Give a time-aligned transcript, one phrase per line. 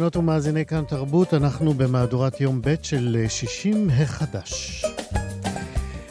[0.00, 4.84] מאזינות ומאזיני כאן תרבות, אנחנו במהדורת יום ב' של 60 החדש.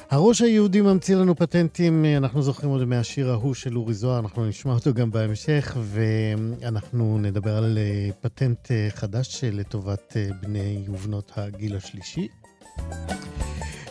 [0.09, 4.73] הראש היהודי ממציא לנו פטנטים, אנחנו זוכרים עוד מהשיר ההוא של אורי זוהר, אנחנו נשמע
[4.73, 11.75] אותו גם בהמשך, ואנחנו נדבר על אה, פטנט אה, חדש לטובת אה, בני ובנות הגיל
[11.75, 12.27] השלישי.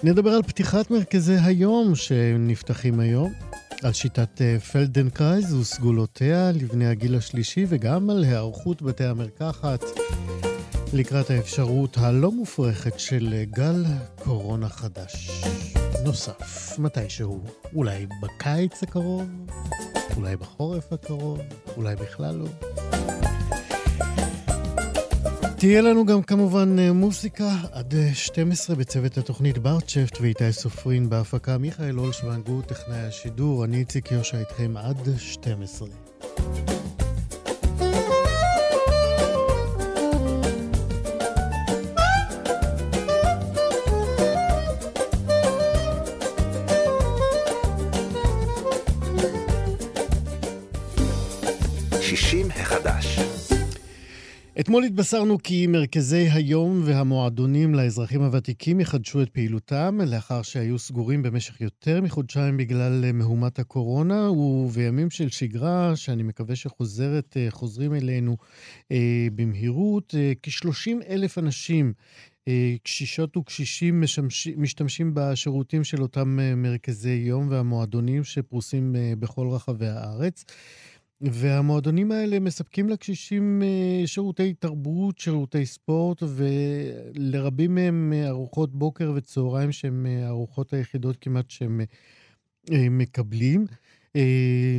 [0.03, 3.47] נדבר על פתיחת מרכזי היום שנפתחים היום.
[3.83, 9.84] על שיטת אה, פלדנקרייז וסגולותיה לבני הגיל השלישי וגם על היערכות בתי המרקחת
[10.93, 13.84] לקראת האפשרות הלא מופרכת של אה, גל
[14.25, 15.31] קורונה חדש.
[16.05, 19.29] נוסף, מתישהו, אולי בקיץ הקרוב,
[20.17, 21.41] אולי בחורף הקרוב,
[21.77, 23.17] אולי בכלל לא.
[25.61, 31.59] תהיה לנו גם כמובן אה, מוסיקה עד 12 אה, בצוות התוכנית ברצ'פט ואיתי סופרין בהפקה
[31.59, 35.89] מיכאל אולשוונג הוא טכנאי השידור, אני איציק יושע איתכם עד 12.
[54.69, 61.60] אתמול התבשרנו כי מרכזי היום והמועדונים לאזרחים הוותיקים יחדשו את פעילותם לאחר שהיו סגורים במשך
[61.60, 68.37] יותר מחודשיים בגלל מהומת הקורונה, ובימים של שגרה, שאני מקווה שחוזרת, אה, חוזרים אלינו
[68.93, 71.93] אה, במהירות, אה, כ-30 אלף אנשים
[72.48, 79.48] אה, קשישות וקשישים משמש, משתמשים בשירותים של אותם אה, מרכזי יום והמועדונים שפרוסים אה, בכל
[79.48, 80.44] רחבי הארץ.
[81.21, 89.73] והמועדונים האלה מספקים לקשישים אה, שירותי תרבות, שירותי ספורט, ולרבים מהם אה, ארוחות בוקר וצהריים
[89.73, 91.81] שהן אה, הארוחות היחידות כמעט שהם
[92.71, 93.67] מקבלים.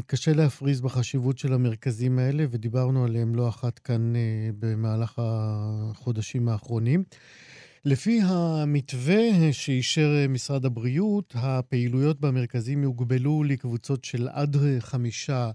[0.06, 4.14] קשה להפריז בחשיבות של המרכזים האלה, ודיברנו עליהם לא אחת כאן
[4.60, 7.04] במהלך החודשים האחרונים.
[7.86, 15.52] לפי המתווה שאישר משרד הבריאות, הפעילויות במרכזים יוגבלו לקבוצות של עד חמישה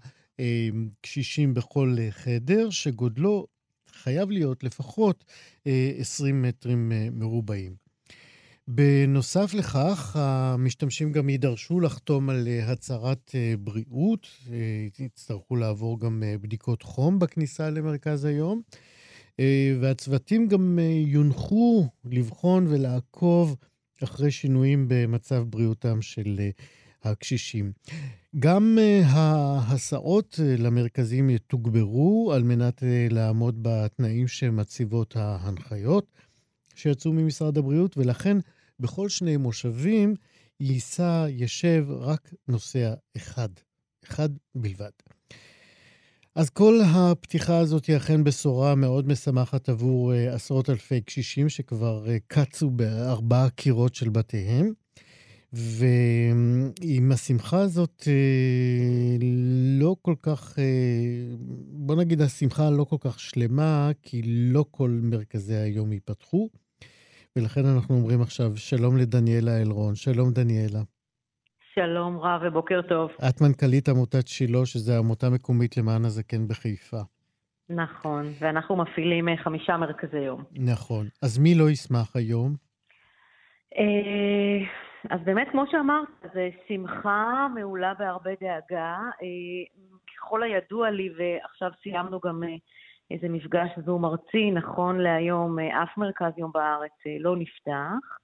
[1.01, 3.47] קשישים בכל אה, חדר, שגודלו
[4.03, 5.25] חייב להיות לפחות
[5.99, 7.75] 20 אה, מטרים אה, מרובעים.
[8.69, 14.29] בנוסף לכך, המשתמשים גם יידרשו לחתום על הצהרת בריאות,
[14.99, 18.63] יצטרכו לעבור גם בדיקות חום בכניסה למרכז היום,
[19.81, 23.57] והצוותים גם יונחו לבחון ולעקוב
[24.05, 26.41] אחרי שינויים במצב בריאותם של
[27.07, 27.73] הקשישים.
[28.39, 36.07] גם uh, ההסעות uh, למרכזים יתוגברו על מנת uh, לעמוד בתנאים שמציבות ההנחיות
[36.75, 38.37] שיצאו ממשרד הבריאות, ולכן
[38.81, 40.15] בכל שני מושבים
[40.61, 43.49] ייסע, ישב רק נוסע אחד,
[44.05, 44.91] אחד בלבד.
[46.35, 52.71] אז כל הפתיחה הזאת היא אכן בשורה מאוד משמחת עבור עשרות אלפי קשישים שכבר קצו
[52.71, 54.73] בארבעה קירות של בתיהם.
[55.55, 59.17] ועם השמחה הזאת אה,
[59.81, 60.65] לא כל כך, אה,
[61.87, 66.49] בוא נגיד השמחה לא כל כך שלמה, כי לא כל מרכזי היום ייפתחו,
[67.37, 69.95] ולכן אנחנו אומרים עכשיו שלום לדניאלה אלרון.
[69.95, 70.81] שלום דניאלה.
[71.75, 73.11] שלום רב ובוקר טוב.
[73.29, 77.01] את מנכ"לית עמותת שילה, שזו עמותה מקומית למען הזקן בחיפה.
[77.69, 80.45] נכון, ואנחנו מפעילים אה, חמישה מרכזי יום.
[80.53, 81.09] נכון.
[81.23, 82.55] אז מי לא ישמח היום?
[85.11, 88.97] אז באמת, כמו שאמרת, זו שמחה מעולה בהרבה דאגה.
[89.23, 89.83] אה,
[90.17, 92.49] ככל הידוע לי, ועכשיו סיימנו גם אה,
[93.11, 98.19] איזה מפגש זום ארצי, נכון להיום אה, אף מרכז יום בארץ לא נפתח.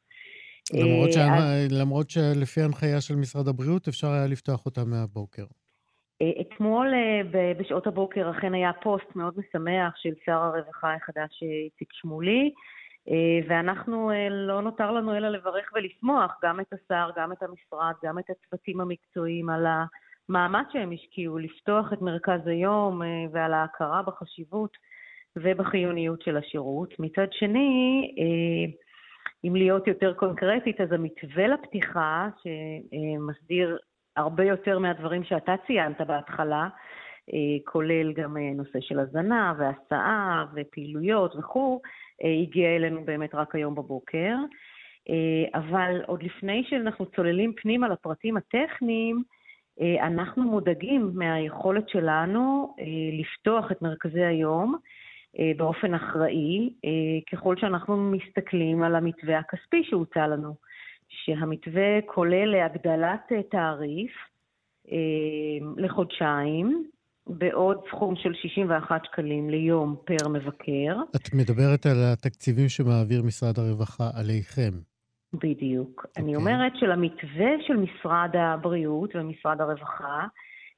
[0.75, 1.37] למרות, שה...
[1.37, 1.81] אז...
[1.81, 5.45] למרות שלפי ההנחיה של משרד הבריאות אפשר היה לפתוח אותם מהבוקר.
[6.41, 6.93] אתמול
[7.59, 12.53] בשעות הבוקר אכן היה פוסט מאוד משמח של שר הרווחה החדש איציק שמולי,
[13.49, 18.19] ואנחנו, אה, לא נותר לנו אלא לברך ולשמוח גם את השר, גם את המשרד, גם
[18.19, 24.77] את הצוותים המקצועיים על המאמץ שהם השקיעו לפתוח את מרכז היום אה, ועל ההכרה בחשיבות
[25.37, 26.95] ובחיוניות של השירות.
[26.99, 28.73] מצד שני, אה,
[29.45, 33.79] אם להיות יותר קונקרטית, אז המתווה לפתיחה, שמסדיר
[34.17, 36.69] הרבה יותר מהדברים שאתה ציינת בהתחלה,
[37.65, 41.81] כולל גם נושא של הזנה והסעה ופעילויות וכו',
[42.43, 44.35] הגיע אלינו באמת רק היום בבוקר.
[45.55, 49.23] אבל עוד לפני שאנחנו צוללים פנימה לפרטים הטכניים,
[49.81, 52.85] אה, אנחנו מודאגים מהיכולת שלנו אה,
[53.21, 54.77] לפתוח את מרכזי היום
[55.39, 56.71] אה, באופן אחראי,
[57.33, 60.55] ככל שאנחנו מסתכלים על המתווה הכספי שהוצע לנו,
[61.09, 64.13] שהמתווה כולל להגדלת תעריף
[65.77, 66.85] לחודשיים,
[67.39, 70.97] בעוד סכום של 61 שקלים ליום פר מבקר.
[71.17, 74.71] את מדברת על התקציבים שמעביר משרד הרווחה עליכם.
[75.35, 76.07] בדיוק.
[76.07, 76.23] Okay.
[76.23, 76.53] אני אוקיי.
[76.53, 80.27] אומרת שלמתווה של משרד הבריאות ומשרד הרווחה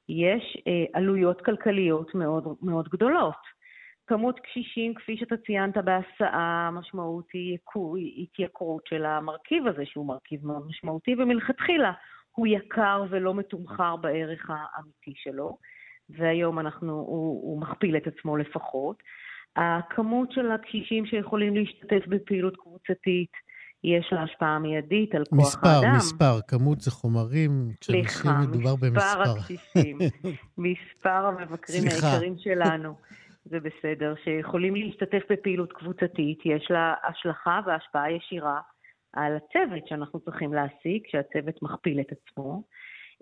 [0.08, 3.52] יש אה, עלויות כלכליות מאוד, מאוד גדולות.
[4.06, 7.58] כמות קשישים, כפי שאתה ציינת בהסעה, המשמעות היא
[8.22, 11.92] התייקרות של המרכיב הזה, שהוא מרכיב מאוד משמעותי, ומלכתחילה
[12.32, 15.58] הוא יקר ולא מתומחר בערך האמיתי שלו,
[16.16, 19.02] והיום אנחנו, הוא, הוא מכפיל את עצמו לפחות.
[19.56, 23.30] הכמות של הקשישים שיכולים להשתתף בפעילות קבוצתית,
[23.84, 25.96] יש לה השפעה מיידית על כוח מספר, האדם.
[25.96, 27.50] מספר, מספר, כמות זה חומרים,
[27.84, 29.22] סליחה, מדובר במספר.
[29.22, 29.98] מספר הקשישים,
[30.58, 32.94] מספר המבקרים היקרים שלנו,
[33.44, 38.60] זה בסדר, שיכולים להשתתף בפעילות קבוצתית, יש לה השלכה והשפעה ישירה
[39.12, 42.62] על הצוות שאנחנו צריכים להעסיק, שהצוות מכפיל את עצמו.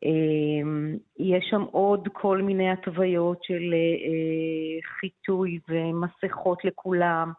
[0.03, 7.33] אמ, יש שם עוד כל מיני התוויות של אה, חיטוי ומסכות לכולם.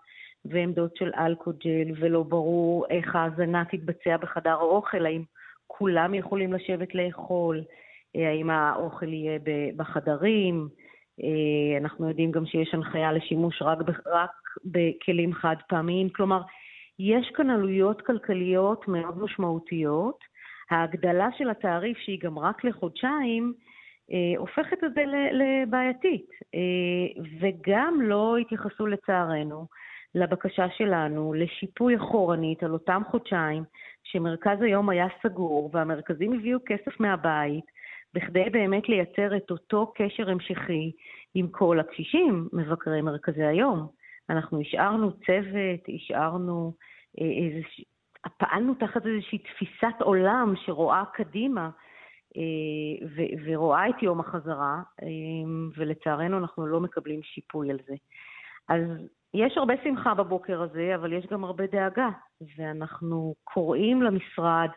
[0.45, 5.23] ועמדות של אלכוג'ל, ולא ברור איך ההזנה תתבצע בחדר האוכל, האם
[5.67, 7.61] כולם יכולים לשבת לאכול,
[8.15, 9.39] אה, האם האוכל יהיה
[9.75, 10.67] בחדרים.
[11.23, 14.31] אה, אנחנו יודעים גם שיש הנחיה לשימוש רק, רק
[14.65, 16.41] בכלים חד פעמיים, כלומר,
[16.99, 20.30] יש כאן עלויות כלכליות מאוד משמעותיות.
[20.71, 23.53] ההגדלה של התעריף, שהיא גם רק לחודשיים,
[24.11, 26.29] אה, הופכת את זה לבעייתית.
[27.39, 29.67] וגם לא התייחסו לצערנו
[30.15, 33.63] לבקשה שלנו לשיפוי אחורנית על אותם חודשיים
[34.03, 37.65] שמרכז היום היה סגור והמרכזים הביאו כסף מהבית
[38.13, 40.91] בכדי באמת לייצר את אותו קשר המשכי
[41.35, 43.87] עם כל הקשישים, מבקרי מרכזי היום.
[44.29, 46.73] אנחנו השארנו צוות, השארנו
[47.21, 47.83] אה.
[48.37, 51.69] פעלנו תחת איזושהי תפיסת עולם שרואה קדימה
[52.37, 55.07] אה, ו- ורואה את יום החזרה, אה,
[55.77, 57.95] ולצערנו אנחנו לא מקבלים שיפוי על זה.
[58.69, 58.81] אז
[59.33, 62.09] יש הרבה שמחה בבוקר הזה, אבל יש גם הרבה דאגה,
[62.57, 64.69] ואנחנו קוראים למשרד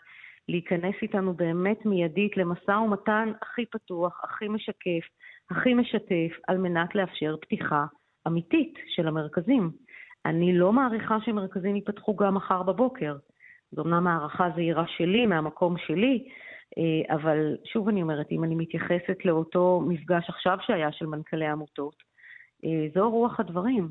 [0.49, 5.05] להיכנס איתנו באמת מיידית למשא ומתן הכי פתוח, הכי משקף,
[5.50, 7.85] הכי משתף, על מנת לאפשר פתיחה
[8.26, 9.70] אמיתית של המרכזים.
[10.26, 13.17] אני לא מעריכה שמרכזים ייפתחו גם מחר בבוקר.
[13.76, 16.29] זו אמנם הערכה זהירה שלי, מהמקום שלי,
[16.79, 21.94] אה, אבל שוב אני אומרת, אם אני מתייחסת לאותו מפגש עכשיו שהיה של מנכ"לי עמותות,
[22.65, 23.88] אה, זו רוח הדברים.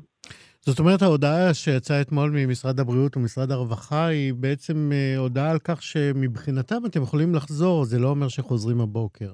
[0.60, 5.82] זאת אומרת, ההודעה שיצאה אתמול ממשרד הבריאות ומשרד הרווחה היא בעצם אה, הודעה על כך
[5.82, 9.30] שמבחינתם אתם יכולים לחזור, זה לא אומר שחוזרים הבוקר.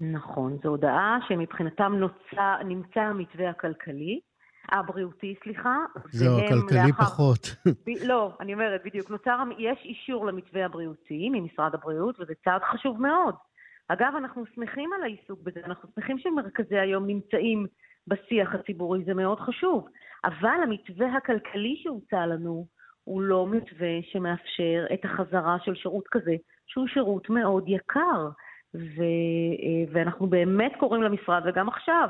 [0.00, 4.20] נכון, זו הודעה שמבחינתם נוצא, נמצא המתווה הכלכלי,
[4.78, 5.76] הבריאותי, סליחה.
[6.10, 7.04] זהו, הכלכלי לאחר...
[7.04, 7.56] פחות.
[7.86, 13.02] ב, לא, אני אומרת, בדיוק, נוצר, יש אישור למתווה הבריאותי ממשרד הבריאות, וזה צעד חשוב
[13.02, 13.34] מאוד.
[13.88, 17.66] אגב, אנחנו שמחים על העיסוק בזה, אנחנו שמחים שמרכזי היום נמצאים
[18.06, 19.88] בשיח הציבורי, זה מאוד חשוב.
[20.24, 22.66] אבל המתווה הכלכלי שהוצע לנו
[23.04, 26.34] הוא לא מתווה שמאפשר את החזרה של שירות כזה,
[26.66, 28.28] שהוא שירות מאוד יקר.
[28.74, 29.02] ו,
[29.62, 32.08] אה, ואנחנו באמת קוראים למשרד, וגם עכשיו,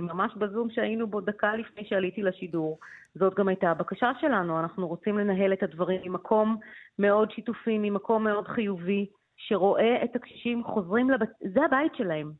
[0.00, 2.78] ממש בזום שהיינו בו דקה לפני שעליתי לשידור,
[3.14, 6.56] זאת גם הייתה הבקשה שלנו, אנחנו רוצים לנהל את הדברים ממקום
[6.98, 9.06] מאוד שיתופי, ממקום מאוד חיובי,
[9.36, 12.32] שרואה את הקשישים חוזרים לבית, זה הבית שלהם.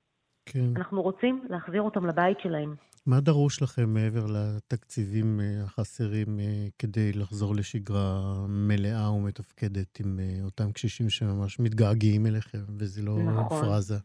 [0.46, 0.72] כן.
[0.76, 2.74] אנחנו רוצים להחזיר אותם לבית שלהם.
[3.06, 10.44] מה דרוש לכם מעבר לתקציבים אה, החסרים אה, כדי לחזור לשגרה מלאה ומתפקדת עם אה,
[10.44, 13.60] אותם קשישים שממש מתגעגעים אליכם, וזה לא נכון.
[13.62, 13.98] פרזה?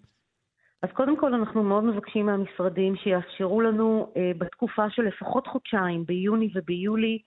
[0.84, 6.50] אז קודם כל אנחנו מאוד מבקשים מהמשרדים שיאפשרו לנו אה, בתקופה של לפחות חודשיים, ביוני
[6.56, 7.20] וביולי,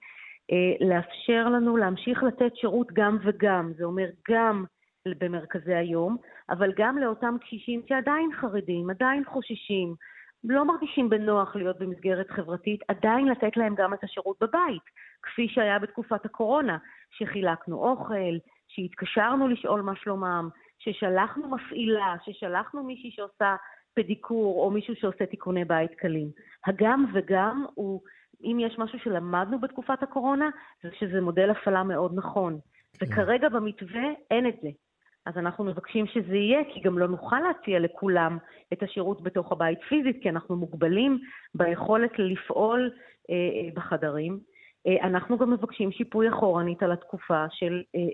[0.53, 3.73] אה, לאפשר לנו להמשיך לתת שירות גם וגם.
[3.77, 4.65] זה אומר גם
[5.09, 6.17] במרכזי היום,
[6.51, 9.95] אבל גם לאותם קשישים שעדיין חרדים, עדיין חוששים,
[10.45, 14.83] לא מרגישים בנוח להיות במסגרת חברתית, עדיין לתת להם גם את השירות בבית,
[15.23, 16.79] כפי שהיה בתקופת הקורונה,
[17.11, 18.37] שחילקנו אוכל,
[18.69, 20.49] שהתקשרנו לשאול מה שלומם,
[20.87, 23.57] ששלחנו מפעילה, ששלחנו מישהי שעושה
[23.95, 26.31] פדיקור או מישהו שעושה תיקוני בית קלים.
[26.67, 28.01] הגם וגם הוא
[28.45, 30.51] אם יש משהו שלמדנו בתקופת הקורונה,
[30.83, 32.59] זה שזה מודל הפעלה מאוד נכון.
[32.99, 33.07] כן.
[33.07, 34.69] וכרגע במתווה אין את זה.
[35.27, 38.39] אז אנחנו מבקשים שזה יהיה, כי גם לא נוכל להציע לכולם
[38.73, 41.19] את השירות בתוך הבית פיזית, כי אנחנו מוגבלים
[41.55, 42.91] ביכולת לפעול
[43.31, 44.39] אה, אה, בחדרים.
[44.87, 48.07] אה, אנחנו גם מבקשים שיפוי אחורנית על התקופה של אה, אה,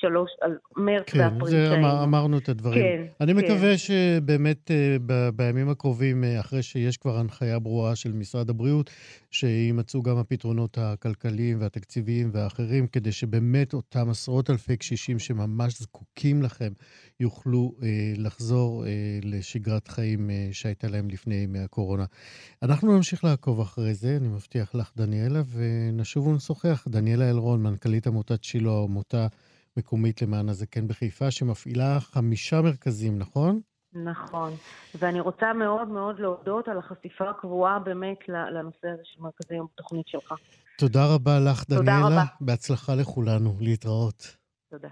[0.00, 1.68] שלוש, על מרץ כן, ואפריל.
[1.68, 2.82] כן, אמר, אמרנו את הדברים.
[2.82, 3.38] כן, אני כן.
[3.38, 4.70] מקווה שבאמת
[5.06, 8.90] ב, בימים הקרובים, אחרי שיש כבר הנחיה ברורה של משרד הבריאות,
[9.30, 16.72] שיימצאו גם הפתרונות הכלכליים והתקציביים והאחרים, כדי שבאמת אותם עשרות אלפי קשישים שממש זקוקים לכם,
[17.20, 18.90] יוכלו אה, לחזור אה,
[19.22, 22.04] לשגרת חיים אה, שהייתה להם לפני ימי הקורונה.
[22.62, 25.42] אנחנו נמשיך לעקוב אחרי זה, אני מבטיח לך, דניאלה,
[26.16, 26.84] ונשוב ונשוחח.
[26.88, 29.26] דניאלה אלרון, מנכ"לית עמותת שילה, עמותה
[29.76, 33.60] מקומית למען הזקן בחיפה, שמפעילה חמישה מרכזים, נכון?
[33.92, 34.52] נכון,
[34.98, 40.08] ואני רוצה מאוד מאוד להודות על החשיפה הקבועה באמת לנושא הזה של מרכזי יום בתוכנית
[40.08, 40.34] שלך.
[40.78, 41.84] תודה רבה לך, דניאלה.
[41.84, 42.24] תודה רבה.
[42.40, 43.56] בהצלחה לכולנו.
[43.60, 44.36] להתראות.
[44.70, 44.88] תודה.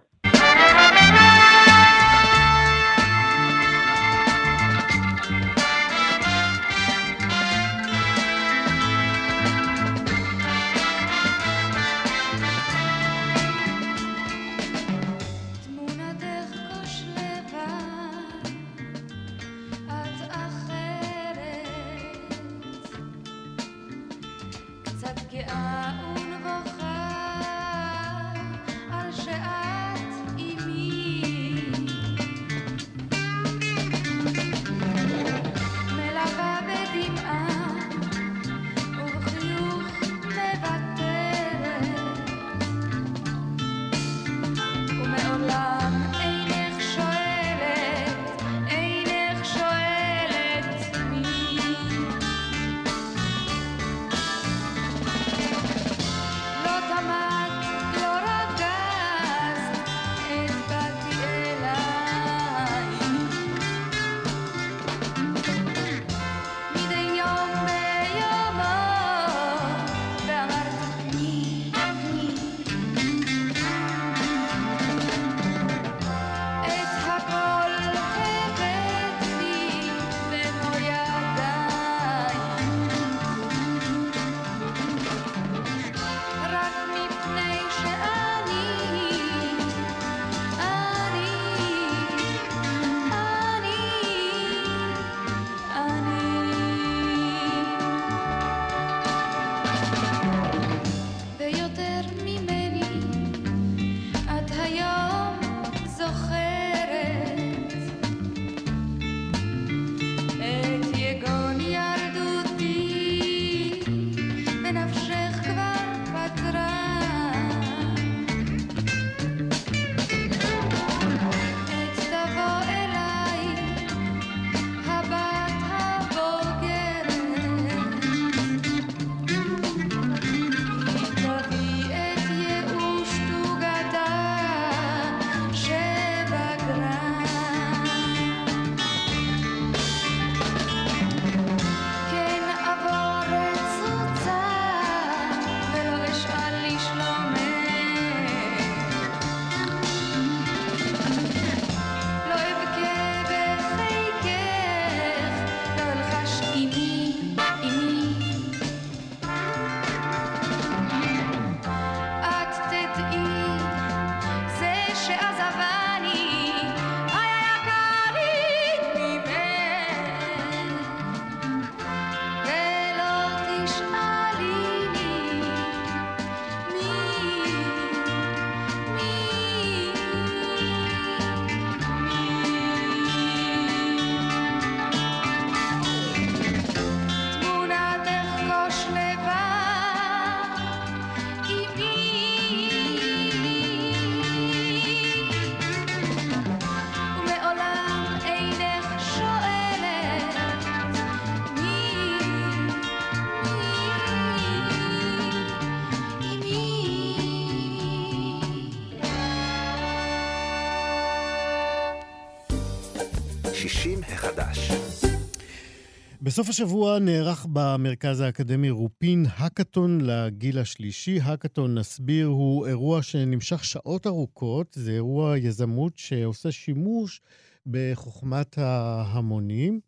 [216.23, 221.19] בסוף השבוע נערך במרכז האקדמי רופין האקתון לגיל השלישי.
[221.23, 224.77] האקתון, נסביר, הוא אירוע שנמשך שעות ארוכות.
[224.79, 227.21] זה אירוע יזמות שעושה שימוש
[227.67, 229.81] בחוכמת ההמונים.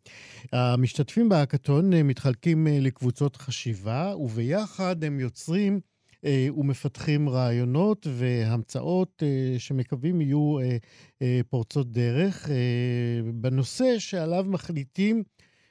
[0.53, 5.79] המשתתפים בהאקתון מתחלקים לקבוצות חשיבה, וביחד הם יוצרים
[6.25, 9.23] ומפתחים רעיונות והמצאות
[9.57, 10.57] שמקווים יהיו
[11.49, 12.49] פורצות דרך
[13.33, 15.23] בנושא שעליו מחליטים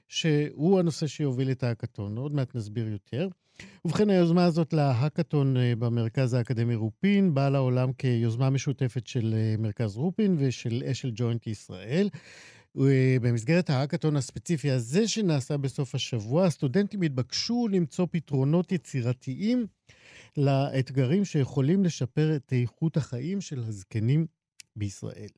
[0.09, 2.17] שהוא הנושא שיוביל את ההאקתון.
[2.17, 3.29] עוד מעט נסביר יותר.
[3.85, 9.97] ובכן, היוזמה הזאת להאקתון אה, במרכז האקדמי רופין באה לעולם כיוזמה משותפת של אה, מרכז
[9.97, 12.09] רופין ושל אשל ג'וינט ישראל.
[12.81, 19.67] אה, במסגרת ההאקתון הספציפי הזה שנעשה בסוף השבוע, הסטודנטים התבקשו למצוא פתרונות יצירתיים
[20.37, 24.27] לאתגרים שיכולים לשפר את איכות החיים של הזקנים
[24.77, 25.29] בישראל.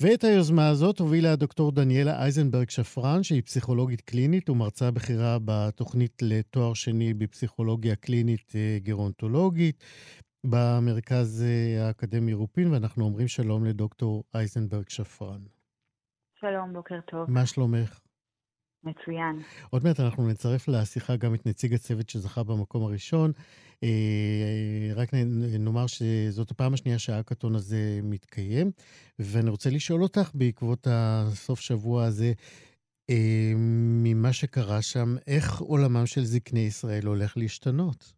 [0.00, 6.74] ואת היוזמה הזאת הובילה הדוקטור דניאלה אייזנברג שפרן, שהיא פסיכולוגית קלינית ומרצה בכירה בתוכנית לתואר
[6.74, 9.84] שני בפסיכולוגיה קלינית אה, גרונטולוגית
[10.46, 15.40] במרכז אה, האקדמי רופין, ואנחנו אומרים שלום לדוקטור אייזנברג שפרן.
[16.34, 17.30] שלום, בוקר טוב.
[17.30, 18.00] מה שלומך?
[18.84, 19.42] מצוין.
[19.70, 23.32] עוד מעט אנחנו נצרף לשיחה גם את נציג הצוות שזכה במקום הראשון.
[23.82, 25.08] אה, רק
[25.58, 28.70] נאמר שזאת הפעם השנייה שהאקתון הזה מתקיים,
[29.18, 32.32] ואני רוצה לשאול אותך בעקבות הסוף שבוע הזה,
[33.10, 33.52] אה,
[34.04, 38.12] ממה שקרה שם, איך עולמם של זקני ישראל הולך להשתנות?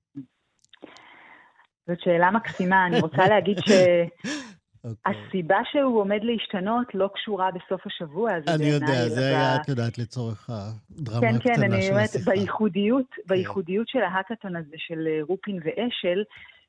[1.86, 2.86] זאת שאלה מקסימה.
[2.86, 3.70] אני רוצה להגיד ש...
[4.84, 4.88] Okay.
[4.88, 5.26] אוקיי.
[5.28, 9.98] הסיבה שהוא עומד להשתנות לא קשורה בסוף השבוע הזה אני יודע, זה היה, את יודעת,
[9.98, 11.64] לצורך הדרמה כן, הקטנה כן, של השיחה.
[11.64, 13.22] כן, כן, אני אומרת, בייחודיות, כן.
[13.26, 16.22] בייחודיות של ההאקתון הזה של אה, רופין ואשל,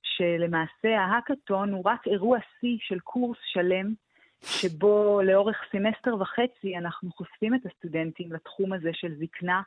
[0.03, 3.93] שלמעשה ההאקתון הוא רק אירוע שיא של קורס שלם,
[4.41, 9.61] שבו לאורך סמסטר וחצי אנחנו חושפים את הסטודנטים לתחום הזה של זקנה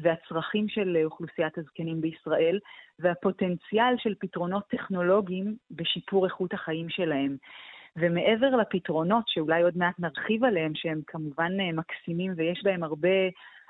[0.00, 2.58] והצרכים של אה, אוכלוסיית הזקנים בישראל,
[2.98, 7.36] והפוטנציאל של פתרונות טכנולוגיים בשיפור איכות החיים שלהם.
[7.96, 13.08] ומעבר לפתרונות, שאולי עוד מעט נרחיב עליהם, שהם כמובן אה, מקסימים ויש בהם הרבה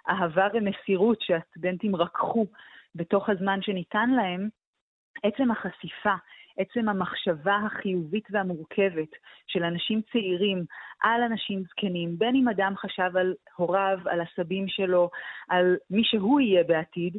[0.08, 2.46] אהבה ומסירות שהסטודנטים רקחו
[2.94, 4.48] בתוך הזמן שניתן להם,
[5.22, 6.14] עצם החשיפה,
[6.58, 9.08] עצם המחשבה החיובית והמורכבת
[9.46, 10.64] של אנשים צעירים
[11.02, 15.10] על אנשים זקנים, בין אם אדם חשב על הוריו, על הסבים שלו,
[15.48, 17.16] על מי שהוא יהיה בעתיד,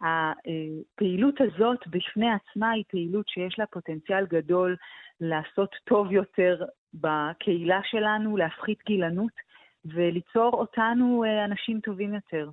[0.00, 4.76] הפעילות הזאת בפני עצמה היא פעילות שיש לה פוטנציאל גדול
[5.20, 9.32] לעשות טוב יותר בקהילה שלנו, להפחית גילנות
[9.84, 12.50] וליצור אותנו אה, אנשים טובים יותר.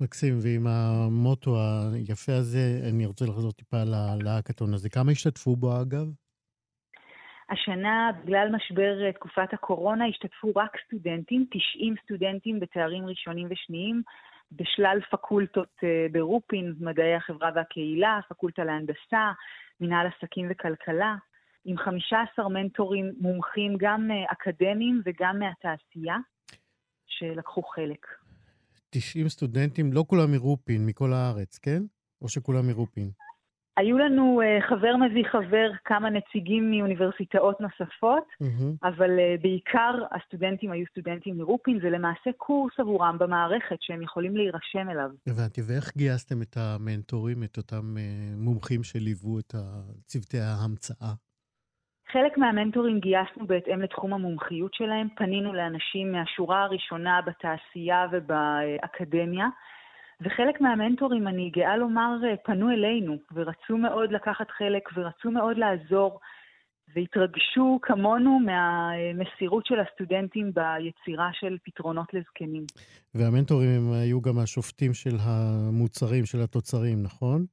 [0.00, 1.56] מקסים, ועם המוטו
[1.92, 3.76] היפה הזה, אני רוצה לחזור טיפה
[4.24, 4.90] להאקתון הזה.
[4.90, 6.06] כמה השתתפו בו, אגב?
[7.50, 14.02] השנה, בגלל משבר אה, תקופת הקורונה, השתתפו רק סטודנטים, 90 סטודנטים בתארים ראשונים ושניים,
[14.56, 19.32] בשלל פקולטות אה, ברופין, מדעי החברה והקהילה, פקולטה להנדסה,
[19.80, 21.14] מנהל עסקים וכלכלה,
[21.64, 26.16] עם 15 מנטורים מומחים, גם אה, אקדמיים וגם מהתעשייה,
[27.06, 28.06] שלקחו חלק.
[28.90, 31.82] 90 סטודנטים, לא כולם מרופין, מכל הארץ, כן?
[32.22, 33.10] או שכולם מרופין?
[33.76, 38.88] היו לנו uh, חבר מביא חבר, כמה נציגים מאוניברסיטאות נוספות, mm-hmm.
[38.88, 44.90] אבל uh, בעיקר הסטודנטים היו סטודנטים מרופין, זה למעשה קורס עבורם במערכת שהם יכולים להירשם
[44.90, 45.10] אליו.
[45.26, 48.00] הבנתי, ואיך גייסתם את המנטורים, את אותם uh,
[48.36, 49.54] מומחים שליוו את
[50.06, 51.12] צוותי ההמצאה?
[52.12, 59.46] חלק מהמנטורים גייסנו בהתאם לתחום המומחיות שלהם, פנינו לאנשים מהשורה הראשונה בתעשייה ובאקדמיה.
[60.24, 66.20] וחלק מהמנטורים, אני גאה לומר, אה, פנו אלינו ורצו מאוד לקחת חלק ורצו מאוד לעזור
[66.94, 72.64] והתרגשו כמונו מהמסירות של הסטודנטים ביצירה של פתרונות לזקנים.
[73.14, 77.46] והמנטורים היו גם השופטים של המוצרים, של התוצרים, נכון?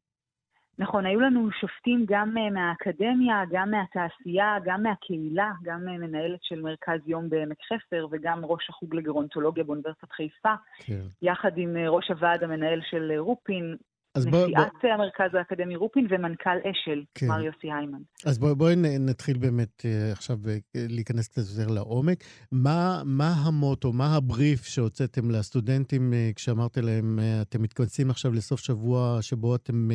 [0.79, 6.61] נכון, היו לנו שופטים גם אה, מהאקדמיה, גם מהתעשייה, גם מהקהילה, גם אה, מנהלת של
[6.61, 11.01] מרכז יום בעמק חפר וגם ראש החוג לגרונטולוגיה באוניברסיטת חיפה, כן.
[11.21, 13.75] יחד עם אה, ראש הוועד המנהל של רופין,
[14.25, 14.89] נשיאת בוא...
[14.89, 17.27] המרכז האקדמי רופין ומנכ"ל אשל, כן.
[17.27, 18.01] מר יוסי היימן.
[18.25, 22.23] אז בואי בוא נתחיל באמת uh, עכשיו uh, להיכנס קצת יותר לעומק.
[22.51, 29.17] מה, מה המוטו, מה הבריף שהוצאתם לסטודנטים uh, כשאמרתם להם, אתם מתכנסים עכשיו לסוף שבוע
[29.21, 29.89] שבו אתם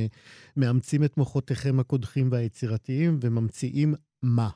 [0.56, 4.48] מאמצים את מוחותיכם הקודחים והיצירתיים וממציאים מה?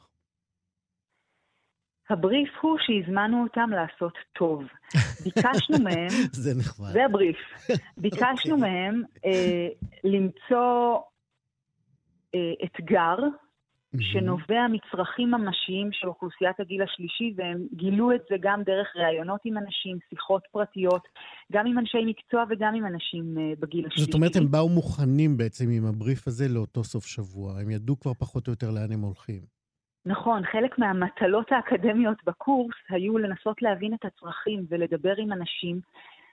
[2.10, 4.62] הבריף הוא שהזמנו אותם לעשות טוב.
[5.24, 6.08] ביקשנו מהם...
[6.32, 6.92] זה נחמד.
[6.92, 7.36] זה הבריף.
[8.02, 8.58] ביקשנו okay.
[8.58, 8.70] אוקיי.
[8.70, 9.68] מהם אה,
[10.04, 10.98] למצוא
[12.34, 13.16] אה, אתגר
[14.00, 19.58] שנובע מצרכים ממשיים של אוכלוסיית הגיל השלישי, והם גילו את זה גם דרך ראיונות עם
[19.58, 21.02] אנשים, שיחות פרטיות,
[21.52, 24.04] גם עם אנשי מקצוע וגם עם אנשים אה, בגיל השלישי.
[24.04, 27.60] זאת אומרת, הם באו מוכנים בעצם עם הבריף הזה לאותו סוף שבוע.
[27.60, 29.57] הם ידעו כבר פחות או יותר לאן הם הולכים.
[30.08, 35.80] נכון, חלק מהמטלות האקדמיות בקורס היו לנסות להבין את הצרכים ולדבר עם אנשים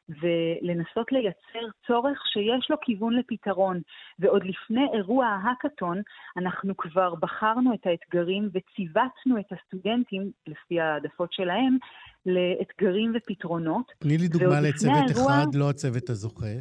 [0.09, 3.81] ולנסות לייצר צורך שיש לו כיוון לפתרון.
[4.19, 6.01] ועוד לפני אירוע ההאקתון,
[6.37, 11.77] אנחנו כבר בחרנו את האתגרים וציוותנו את הסטודנטים, לפי העדפות שלהם,
[12.25, 13.91] לאתגרים ופתרונות.
[13.99, 15.31] תני לי דוגמה לצוות האירוע...
[15.31, 16.55] אחד, לא הצוות הזוכה.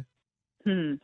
[0.67, 0.97] Hmm.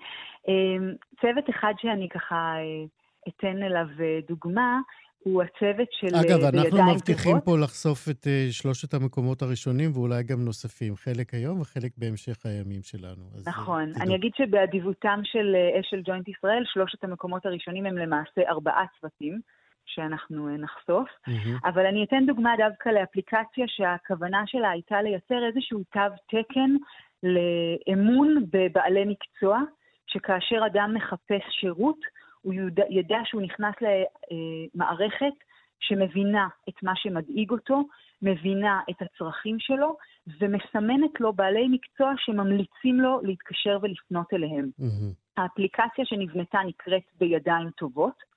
[0.48, 2.86] אמ, צוות אחד שאני ככה אה,
[3.28, 4.80] אתן אליו אה, דוגמה,
[5.24, 10.24] הוא הצוות של אה, אגב, אנחנו מבטיחים פה לחשוף את uh, שלושת המקומות הראשונים, ואולי
[10.24, 13.24] גם נוספים, חלק היום וחלק בהמשך הימים שלנו.
[13.46, 13.90] נכון.
[13.90, 19.40] אז, אני אגיד שבאדיבותם של אשל ג'וינט ישראל, שלושת המקומות הראשונים הם למעשה ארבעה צוותים.
[19.86, 21.70] שאנחנו נחשוף, mm-hmm.
[21.70, 26.76] אבל אני אתן דוגמה דווקא לאפליקציה שהכוונה שלה הייתה לייצר איזשהו תו תקן
[27.24, 29.60] לאמון בבעלי מקצוע,
[30.08, 32.00] שכאשר אדם מחפש שירות,
[32.42, 35.34] הוא ידע, ידע שהוא נכנס למערכת
[35.80, 37.84] שמבינה את מה שמדאיג אותו,
[38.22, 39.98] מבינה את הצרכים שלו,
[40.40, 44.70] ומסמנת לו בעלי מקצוע שממליצים לו להתקשר ולפנות אליהם.
[44.80, 45.14] Mm-hmm.
[45.38, 48.32] האפליקציה שנבנתה נקראת בידיים טובות,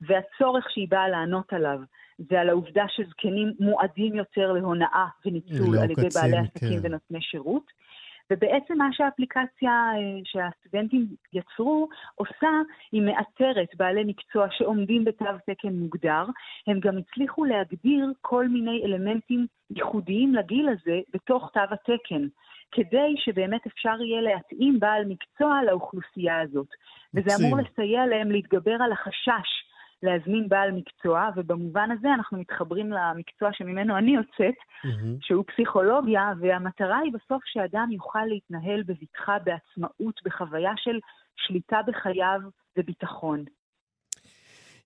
[0.00, 1.78] והצורך שהיא באה לענות עליו
[2.18, 6.86] זה על העובדה שזקנים מועדים יותר להונאה וניצול לא על ידי בעלי עסקים כן.
[6.86, 7.81] ונותני שירות.
[8.30, 12.50] ובעצם מה שהאפליקציה אה, שהסטודנטים יצרו עושה,
[12.92, 16.24] היא מאתרת בעלי מקצוע שעומדים בתו תקן מוגדר.
[16.66, 22.26] הם גם הצליחו להגדיר כל מיני אלמנטים ייחודיים לגיל הזה בתוך תו התקן.
[22.72, 26.68] כדי שבאמת אפשר יהיה להתאים בעל מקצוע לאוכלוסייה הזאת.
[27.14, 29.71] וזה אמור לסייע להם להתגבר על החשש
[30.02, 35.18] להזמין בעל מקצוע, ובמובן הזה אנחנו מתחברים למקצוע שממנו אני יוצאת, mm-hmm.
[35.20, 40.98] שהוא פסיכולוגיה, והמטרה היא בסוף שאדם יוכל להתנהל בבטחה, בעצמאות, בחוויה של
[41.36, 42.40] שליטה בחייו
[42.76, 43.44] וביטחון.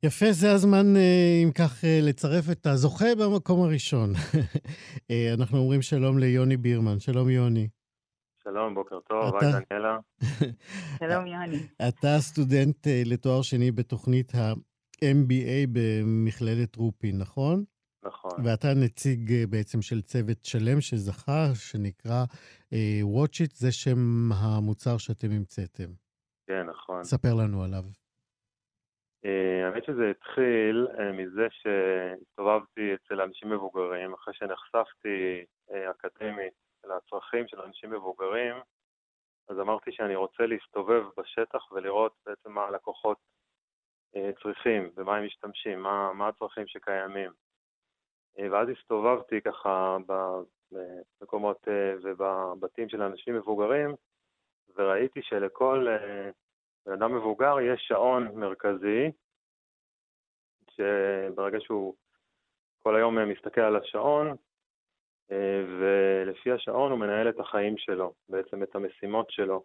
[0.02, 4.12] יפה, זה הזמן, אה, אם כך, אה, לצרף את הזוכה במקום הראשון.
[5.10, 6.98] אה, אנחנו אומרים שלום ליוני בירמן.
[6.98, 7.68] שלום, יוני.
[8.44, 9.98] שלום, בוקר טוב, היי דניאלה.
[11.00, 11.58] שלום, יוני.
[11.88, 14.32] אתה סטודנט לתואר שני בתוכנית
[15.04, 17.64] MBA במכללת רופין, נכון?
[18.02, 18.30] נכון.
[18.44, 22.24] ואתה נציג אה, בעצם של צוות שלם שזכה, שנקרא
[22.74, 25.90] uh, Watch It, זה שם המוצר שאתם המצאתם.
[26.46, 27.04] כן, נכון.
[27.04, 27.84] ספר לנו עליו.
[29.26, 29.28] Uh,
[29.64, 36.54] האמת שזה התחיל uh, מזה שהסתובבתי אצל אנשים מבוגרים, אחרי שנחשפתי uh, אקדמית
[36.84, 38.54] לצרכים של אנשים מבוגרים,
[39.48, 43.18] אז אמרתי שאני רוצה להסתובב בשטח ולראות בעצם מה הלקוחות
[44.42, 47.30] צריכים, במה הם משתמשים, מה, מה הצרכים שקיימים.
[48.38, 49.96] אה, ואז הסתובבתי ככה
[50.70, 53.94] במקומות אה, ובבתים של אנשים מבוגרים,
[54.76, 55.86] וראיתי שלכל
[56.86, 59.10] בן אדם מבוגר יש שעון מרכזי,
[60.70, 61.94] שברגע שהוא
[62.82, 64.36] כל היום מסתכל על השעון,
[65.80, 69.64] ולפי השעון הוא מנהל את החיים שלו, בעצם את המשימות שלו.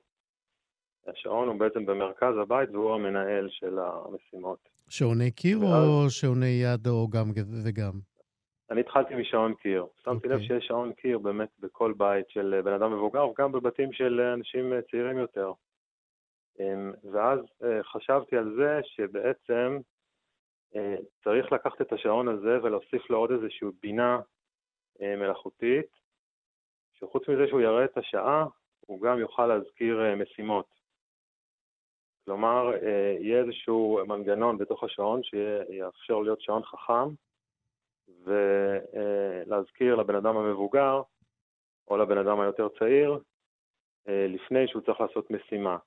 [1.07, 4.69] השעון הוא בעצם במרכז הבית והוא המנהל של המשימות.
[4.89, 5.87] שעוני קיר ואז...
[5.87, 7.31] או שעוני יד או גם
[7.65, 7.91] וגם?
[8.71, 9.85] אני התחלתי משעון קיר.
[10.03, 10.29] שמתי okay.
[10.29, 10.47] לב אוקיי.
[10.47, 15.17] שיש שעון קיר באמת בכל בית של בן אדם מבוגר וגם בבתים של אנשים צעירים
[15.17, 15.51] יותר.
[16.59, 19.77] אמ, ואז אה, חשבתי על זה שבעצם
[20.75, 24.19] אה, צריך לקחת את השעון הזה ולהוסיף לו עוד איזושהי בינה
[25.01, 25.85] אה, מלאכותית,
[26.99, 28.45] שחוץ מזה שהוא יראה את השעה,
[28.79, 30.80] הוא גם יוכל להזכיר משימות.
[32.25, 37.09] כלומר, אה, יהיה איזשהו מנגנון בתוך השעון שיאפשר להיות שעון חכם
[38.23, 41.01] ולהזכיר לבן אדם המבוגר
[41.87, 43.19] או לבן אדם היותר צעיר
[44.07, 45.77] אה, לפני שהוא צריך לעשות משימה.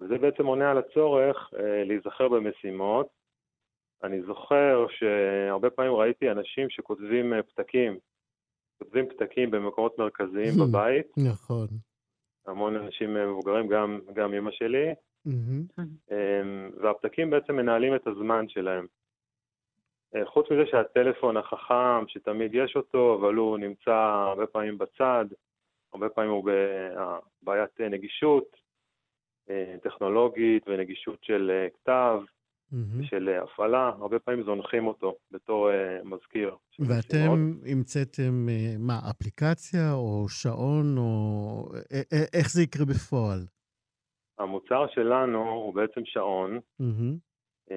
[0.00, 3.08] וזה בעצם עונה על הצורך אה, להיזכר במשימות.
[4.02, 7.98] אני זוכר שהרבה פעמים ראיתי אנשים שכותבים פתקים,
[8.78, 11.06] כותבים פתקים במקומות מרכזיים בבית.
[11.16, 11.66] נכון.
[12.46, 14.94] המון אנשים מבוגרים, גם, גם אמא שלי,
[15.28, 16.14] Mm-hmm.
[16.82, 18.86] והפתקים בעצם מנהלים את הזמן שלהם.
[20.14, 23.94] אה, חוץ מזה שהטלפון החכם, שתמיד יש אותו, אבל הוא נמצא
[24.28, 25.24] הרבה פעמים בצד,
[25.92, 26.50] הרבה פעמים הוא
[27.42, 28.56] בבעיית נגישות
[29.50, 32.20] אה, טכנולוגית ונגישות של כתב,
[32.72, 33.02] mm-hmm.
[33.02, 35.70] של הפעלה, הרבה פעמים זונחים אותו בתור
[36.04, 36.56] מזכיר.
[36.78, 38.46] ואתם המצאתם,
[38.78, 41.72] מה, אפליקציה או שעון, או
[42.32, 43.57] איך זה יקרה בפועל?
[44.38, 46.58] המוצר שלנו הוא בעצם שעון.
[46.82, 47.74] Mm-hmm.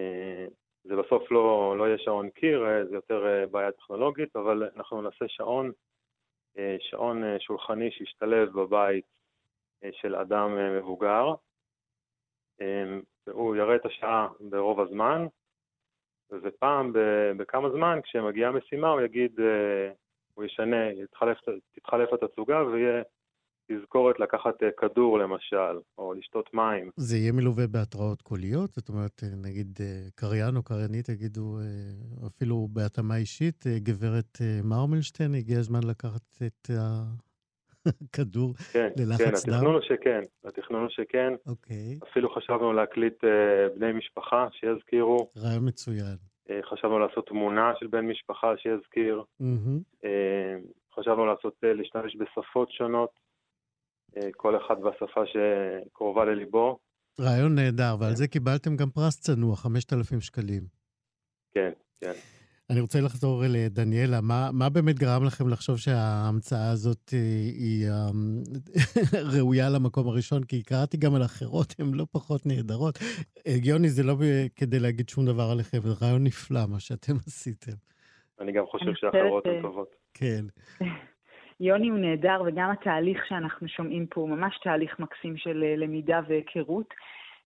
[0.84, 5.02] זה בסוף לא, לא יהיה שעון קיר, אה, זה יותר אה, בעיה טכנולוגית, אבל אנחנו
[5.02, 5.72] נעשה שעון,
[6.80, 9.06] שעון שולחני שישתלב בבית
[9.92, 11.26] של אדם מבוגר.
[13.32, 15.26] הוא יראה את השעה ברוב הזמן,
[16.32, 16.94] וזה פעם
[17.38, 19.40] בכמה זמן, כשמגיעה משימה, הוא יגיד,
[20.34, 21.38] הוא ישנה, יתחלף,
[21.72, 23.04] תתחלף התצוגה ויהיה
[23.72, 26.90] תזכורת לקחת אה, כדור למשל, או לשתות מים.
[26.96, 28.72] זה יהיה מלווה בהתראות קוליות?
[28.72, 31.58] זאת אומרת, אה, נגיד אה, קריין או קריינית יגידו,
[32.28, 36.70] אפילו בהתאמה אישית, גברת מרמלשטיין, הגיע הזמן לקחת את
[37.86, 39.32] הכדור כן, ללחץ כן, דם?
[39.32, 41.34] כן, התכנון הוא שכן, התכנון הוא שכן.
[41.48, 42.00] אוקיי.
[42.12, 43.24] אפילו חשבנו להקליט
[43.76, 45.28] בני משפחה שיזכירו.
[45.38, 46.18] רעיון מצוין.
[46.70, 49.24] חשבנו לעשות תמונה של בן משפחה שיזכיר.
[49.42, 50.08] Mm-hmm.
[50.96, 53.21] חשבנו לעשות, להשתמש בשפות שונות.
[54.18, 56.80] אה, כל אחד בשפה שקרובה לליבו.
[57.20, 60.64] רעיון נהדר, ועל זה קיבלתם גם פרס צנוע, 5,000 שקלים.
[61.54, 61.72] כן,
[62.02, 62.14] כן.
[62.70, 64.22] אני רוצה לחזור לדניאלה.
[64.22, 67.20] מה, מה באמת גרם לכם לחשוב שההמצאה הזאת אה,
[67.60, 68.10] היא אה,
[69.36, 70.44] ראויה למקום הראשון?
[70.44, 73.00] כי קראתי גם על אחרות, הן לא פחות נהדרות.
[73.64, 74.16] יוני, זה לא
[74.56, 77.78] כדי להגיד שום דבר עליכם, זה רעיון נפלא מה שאתם עשיתם.
[78.40, 79.96] אני גם חושב שהאחרות הן טובות.
[80.14, 80.46] כן.
[81.62, 86.20] יוני הוא נהדר, וגם התהליך שאנחנו שומעים פה הוא ממש תהליך מקסים של אה, למידה
[86.28, 86.94] והיכרות.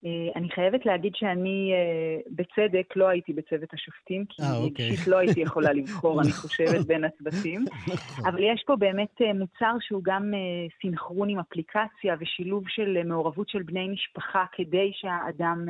[0.05, 4.89] אה, אני חייבת להגיד שאני, אה, בצדק, לא הייתי בצוות השופטים, כי 아, אוקיי.
[4.89, 7.65] אישית לא הייתי יכולה לבחור, אני חושבת, בין הצוותים.
[7.87, 8.25] נכון.
[8.27, 10.33] אבל יש פה באמת מוצר שהוא גם
[10.81, 15.65] סינכרון עם אפליקציה ושילוב של מעורבות של בני משפחה, כדי שהאדם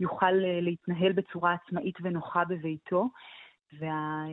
[0.00, 3.08] יוכל להתנהל בצורה עצמאית ונוחה בביתו.
[3.80, 4.24] וה...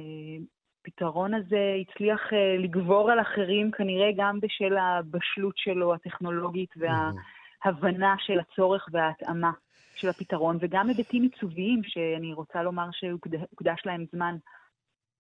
[0.88, 8.40] הפתרון הזה הצליח uh, לגבור על אחרים, כנראה גם בשל הבשלות שלו, הטכנולוגית וההבנה של
[8.40, 9.52] הצורך וההתאמה
[9.96, 14.36] של הפתרון, וגם היבטים עיצוביים, שאני רוצה לומר שהוקדש להם זמן.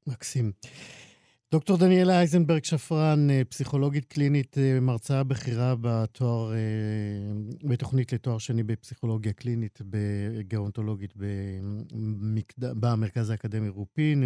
[0.08, 0.52] מקסים.
[1.54, 6.58] דוקטור דניאלה אייזנברג שפרן, אה, פסיכולוגית קלינית, אה, מרצאה בכירה בתואר, אה,
[7.64, 11.14] בתוכנית לתואר שני בפסיכולוגיה קלינית בגאונטולוגית
[12.60, 14.24] במרכז האקדמי רופין.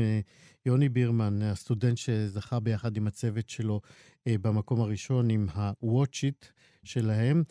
[0.65, 3.81] יוני בירמן, הסטודנט שזכה ביחד עם הצוות שלו
[4.27, 6.45] במקום הראשון עם ה-Watch It
[6.83, 7.43] שלהם.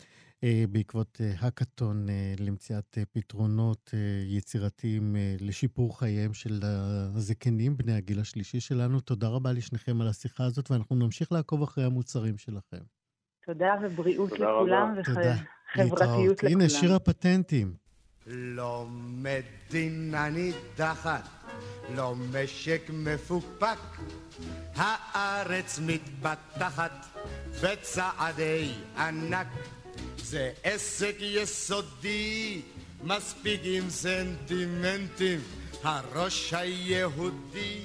[0.45, 3.95] אה, בעקבות האקתון אה, אה, למציאת פתרונות
[4.27, 9.01] יצירתיים לשיפור חייהם של הזקנים, בני הגיל השלישי שלנו.
[9.01, 12.83] תודה רבה לשניכם על השיחה הזאת, ואנחנו נמשיך לעקוב אחרי המוצרים שלכם.
[13.47, 16.53] תודה ובריאות תודה לכולם, וחברתיות לכולם.
[16.61, 17.75] הנה, שיר הפטנטים.
[18.27, 21.29] לא מדינה נידחת,
[21.95, 23.79] לא משק מפוקפק,
[24.75, 27.07] הארץ מתפתחת
[27.63, 29.47] בצעדי ענק.
[30.19, 32.63] זה עסק יסודי,
[33.03, 35.41] מספיק עם סנטימנטים,
[35.83, 37.83] הראש היהודי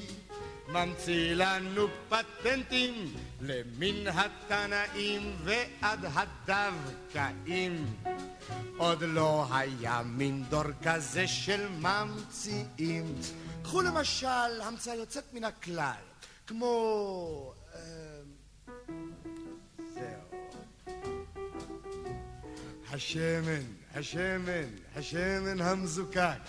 [0.67, 7.85] ממציא לנו פטנטים למן התנאים ועד הדווקאים.
[8.77, 13.15] עוד לא היה מין דור כזה של ממציאים.
[13.63, 16.01] קחו למשל המצאה יוצאת מן הכלל,
[16.47, 17.53] כמו...
[22.93, 23.61] השמן,
[23.95, 26.39] השמן, השמן המזוקק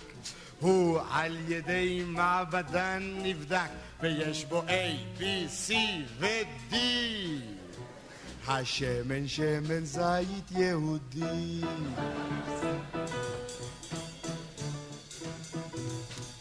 [0.60, 3.68] הוא על ידי מעבדה נבדק
[4.00, 5.22] ויש בו A, B,
[5.68, 5.72] C
[6.18, 6.74] ו-D
[8.46, 11.60] השמן שמן זית יהודי.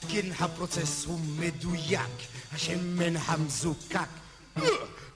[0.09, 2.17] כן הפרוצס הוא מדויק
[2.51, 4.09] השמן המזוקק.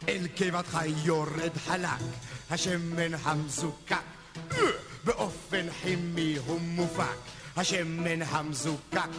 [0.08, 1.90] אל קיבתך יורד חלק
[2.50, 4.15] השמן המזוקק
[5.04, 7.18] באופן כימי הוא מופק,
[7.58, 9.10] השמן המזוקק.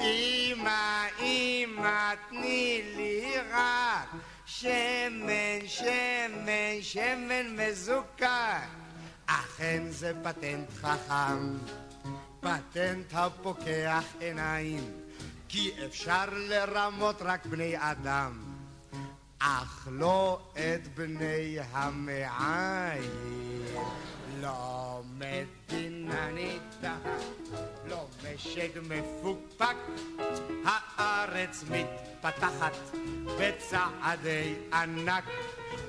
[0.00, 4.08] אמא, אמא, תני לי רק
[4.46, 8.68] שמן, שמן, שמן מזוקק.
[9.26, 11.56] אכן זה פטנט חכם,
[12.40, 14.92] פטנט הפוקח עיניים,
[15.48, 18.47] כי אפשר לרמות רק בני אדם,
[19.38, 23.10] אך לא את בני המעיים.
[24.40, 27.24] לא מדינה נידחת,
[27.88, 29.76] לא משק מפוקפק,
[30.64, 32.76] הארץ מתפתחת
[33.40, 35.24] בצעדי ענק.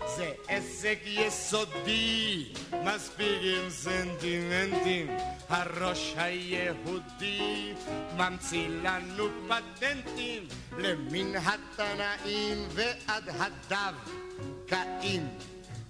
[0.08, 2.46] זה עסק יסודי,
[2.84, 5.08] מספיק עם סנטימנטים,
[5.50, 7.74] הראש היהודי
[8.18, 13.30] ממציא לנו פטנטים למן התנאים ועד
[14.70, 15.30] הדווקאים.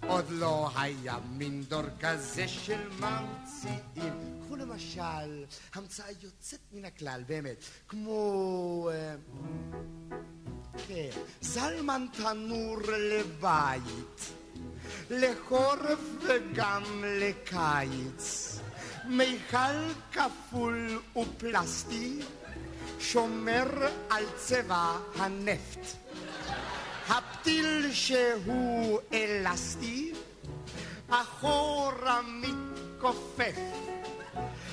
[0.07, 4.39] עוד לא היה מין דור כזה של ממציאים.
[4.45, 8.89] קחו למשל, המצאה יוצאת מן הכלל, באמת, כמו...
[8.93, 9.15] אה,
[10.88, 11.09] כן,
[11.41, 14.31] זלמן תנור לבית,
[15.09, 18.59] לחורף וגם לקיץ,
[19.05, 22.19] מיכל כפול ופלסטי,
[22.99, 25.98] שומר על צבע הנפט.
[27.10, 30.13] הפתיל שהוא אלסטי,
[31.10, 33.56] אחורה מתכופף,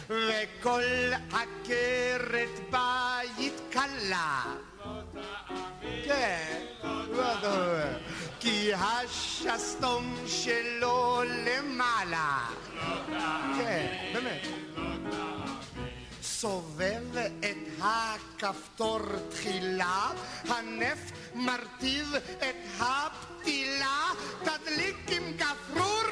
[0.09, 0.83] וכל
[1.33, 4.43] עקרת בית קלה.
[6.05, 6.65] כן,
[8.41, 12.49] כי השסתום שלו למעלה.
[13.59, 14.47] כן, באמת.
[16.23, 16.96] סובב את
[17.81, 20.11] הכפתור תחילה,
[20.49, 24.13] הנפט מרטיב את הפתילה,
[24.43, 26.05] תדליק עם גפרור.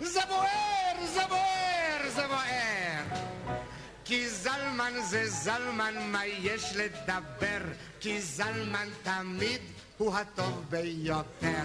[0.00, 3.22] זה בוער, זה בוער, זה בוער.
[4.04, 7.60] כי זלמן זה זלמן, מה יש לדבר?
[8.00, 9.60] כי זלמן תמיד
[9.98, 11.64] הוא הטוב ביותר.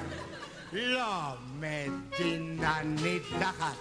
[0.74, 3.76] לא מדינה נידחת,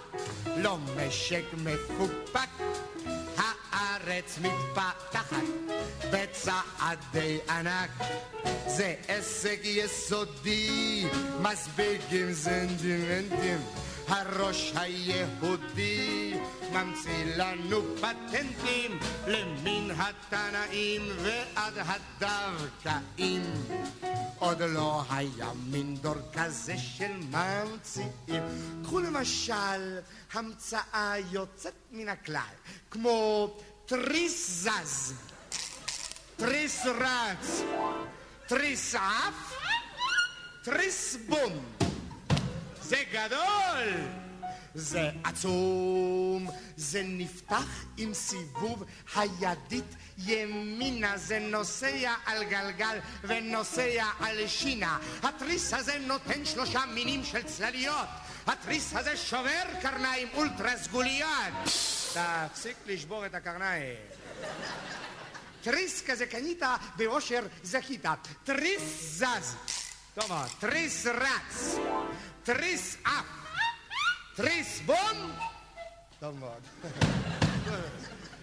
[0.57, 2.49] לא משק מפוקפק,
[3.37, 5.43] הארץ מתפתחת
[6.11, 7.89] בצעדי ענק.
[8.67, 11.05] זה הישג יסודי,
[11.41, 13.57] מספיק עם סנטימנטים.
[14.07, 16.33] הראש היהודי
[16.71, 23.41] ממציא לנו פטנטים למין התנאים ועד הדווקאים.
[24.39, 28.43] עוד לא היה מין דור כזה של ממציאים.
[28.83, 29.99] קחו למשל
[30.33, 32.55] המצאה יוצאת מן הכלל,
[32.91, 33.49] כמו
[33.85, 35.13] תריס זז,
[36.37, 37.61] תריס רץ,
[38.47, 39.53] תריס עף,
[40.63, 41.86] תריס בום.
[42.87, 43.93] זה גדול!
[44.75, 48.83] זה עצום, זה נפתח עם סיבוב
[49.15, 54.97] הידית ימינה, זה נוסע על גלגל ונוסע על שינה.
[55.23, 58.07] התריס הזה נותן שלושה מינים של צלליות.
[58.47, 61.53] התריס הזה שובר קרניים אולטרה סגוליות.
[62.13, 63.95] תפסיק לשבור את הקרניים.
[65.61, 66.61] תריס כזה קנית
[66.95, 68.05] באושר זכית.
[68.43, 69.55] תריס זז.
[70.17, 70.47] מאוד.
[70.59, 71.75] תריס רץ.
[72.47, 73.25] תריס עף.
[74.35, 75.31] תריס בום.
[76.19, 76.61] טוב מאוד.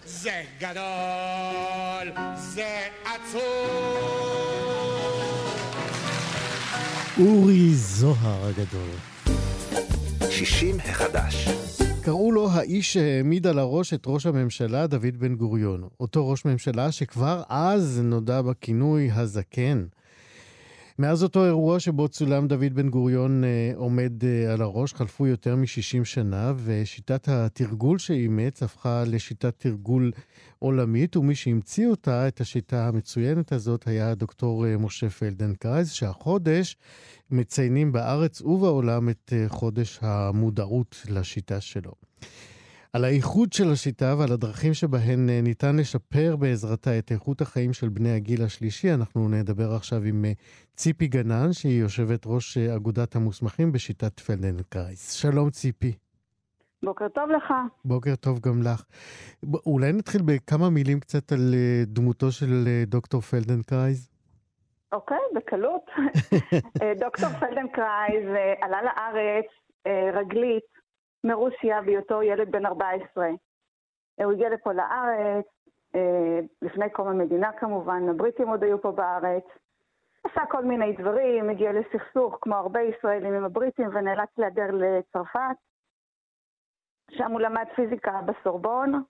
[0.04, 3.40] זה גדול, זה עצוב.
[7.20, 8.90] אורי זוהר הגדול.
[10.30, 11.48] 60 החדש.
[12.02, 15.88] קראו לו האיש שהעמיד על הראש את ראש הממשלה דוד בן גוריון.
[16.00, 19.84] אותו ראש ממשלה שכבר אז נודע בכינוי הזקן.
[20.98, 25.56] מאז אותו אירוע שבו צולם דוד בן גוריון אה, עומד אה, על הראש, חלפו יותר
[25.56, 30.12] מ-60 שנה, ושיטת התרגול שאימץ הפכה לשיטת תרגול
[30.58, 36.76] עולמית, ומי שהמציא אותה, את השיטה המצוינת הזאת, היה הדוקטור אה, משה פלדנקרייז, שהחודש
[37.30, 41.92] מציינים בארץ ובעולם את אה, חודש המודעות לשיטה שלו.
[42.94, 47.88] על האיכות של השיטה ועל הדרכים שבהן אה, ניתן לשפר בעזרתה את איכות החיים של
[47.88, 50.32] בני הגיל השלישי, אנחנו נדבר עכשיו עם אה,
[50.76, 55.12] ציפי גנן, שהיא יושבת ראש אה, אגודת המוסמכים בשיטת פלדנקרייס.
[55.12, 55.92] שלום ציפי.
[56.82, 57.54] בוקר טוב לך.
[57.84, 58.84] בוקר טוב גם לך.
[59.66, 61.54] אולי נתחיל בכמה מילים קצת על
[61.86, 64.10] דמותו של דוקטור פלדנקרייז?
[64.92, 65.84] אוקיי, בקלות.
[66.82, 68.26] אה, דוקטור פלדנקרייז
[68.60, 69.46] עלה לארץ
[70.14, 70.74] רגלית
[71.24, 73.24] מרוסיה בהיותו ילד בן 14.
[74.20, 75.46] אה, הוא הגיע לפה לארץ,
[75.94, 79.44] אה, לפני קום המדינה כמובן, הבריטים עוד היו פה בארץ.
[80.24, 85.56] עשה כל מיני דברים, הגיע לסכסוך כמו הרבה ישראלים עם הבריטים ונאלץ להיעדר לצרפת.
[87.10, 89.02] שם הוא למד פיזיקה בסורבון,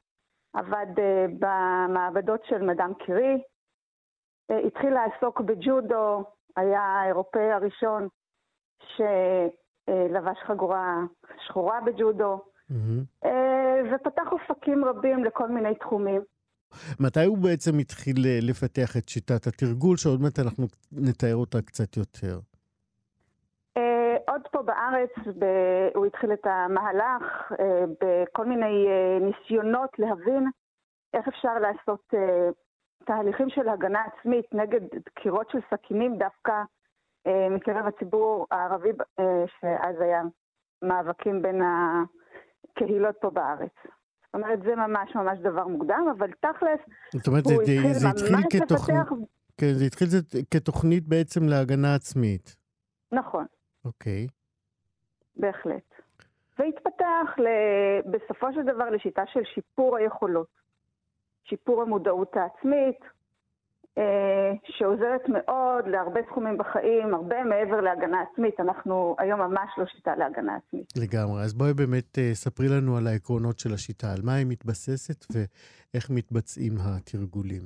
[0.52, 3.42] עבד אה, במעבדות של מדאם קירי,
[4.50, 6.24] אה, התחיל לעסוק בג'ודו,
[6.56, 8.08] היה האירופאי הראשון
[9.90, 10.96] שלבש חגורה
[11.46, 12.40] שחורה בג'ודו.
[13.24, 16.22] אה, ופתח אופקים רבים לכל מיני תחומים.
[17.00, 21.96] מתי הוא בעצם התחיל אה, לפתח את שיטת התרגול, שעוד מעט אנחנו נתאר אותה קצת
[21.96, 22.38] יותר?
[23.76, 30.48] אה, עוד פה בארץ ב- הוא התחיל את המהלך אה, בכל מיני אה, ניסיונות להבין
[31.14, 32.48] איך אפשר לעשות אה,
[33.04, 36.62] תהליכים של הגנה עצמית נגד דקירות של סכינים דווקא אה,
[37.50, 39.24] מקרב הציבור הערבי, אה,
[39.60, 40.22] שאז היה
[40.82, 43.72] מאבקים בין הקהילות פה בארץ.
[43.84, 46.80] זאת אומרת, זה ממש ממש דבר מוקדם, אבל תכלס,
[47.14, 49.12] זאת אומרת, זה, הוא התחיל זה התחיל ממש כתוכנית, לפתח...
[49.60, 50.18] כן, זה התחיל זה,
[50.50, 52.56] כתוכנית בעצם להגנה עצמית.
[53.12, 53.46] נכון.
[53.84, 54.26] אוקיי.
[55.36, 55.94] בהחלט.
[56.58, 60.48] והתפתח ל- בסופו של דבר לשיטה של שיפור היכולות,
[61.44, 63.08] שיפור המודעות העצמית, אה,
[64.66, 68.60] שעוזרת מאוד להרבה תחומים בחיים, הרבה מעבר להגנה עצמית.
[68.60, 70.86] אנחנו היום ממש לא שיטה להגנה עצמית.
[70.96, 71.42] לגמרי.
[71.42, 76.10] אז בואי באמת אה, ספרי לנו על העקרונות של השיטה, על מה היא מתבססת ואיך
[76.10, 77.62] מתבצעים התרגולים.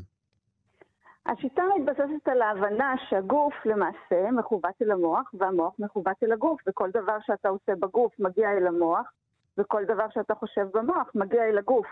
[1.26, 7.16] השיטה מתבססת על ההבנה שהגוף למעשה מכוות אל המוח, והמוח מכוות אל הגוף, וכל דבר
[7.26, 9.12] שאתה עושה בגוף מגיע אל המוח,
[9.58, 11.86] וכל דבר שאתה חושב במוח מגיע אל הגוף.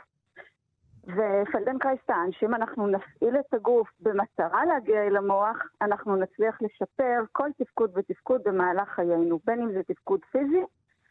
[1.07, 7.49] ופלדנקרייס טען שאם אנחנו נפעיל את הגוף במטרה להגיע אל המוח, אנחנו נצליח לשפר כל
[7.59, 10.63] תפקוד ותפקוד במהלך חיינו, בין אם זה תפקוד פיזי,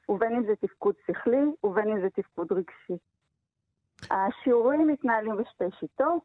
[0.10, 2.98] ובין אם זה תפקוד שכלי, ובין אם זה תפקוד רגשי.
[4.12, 6.24] השיעורים מתנהלים בשתי שיטות,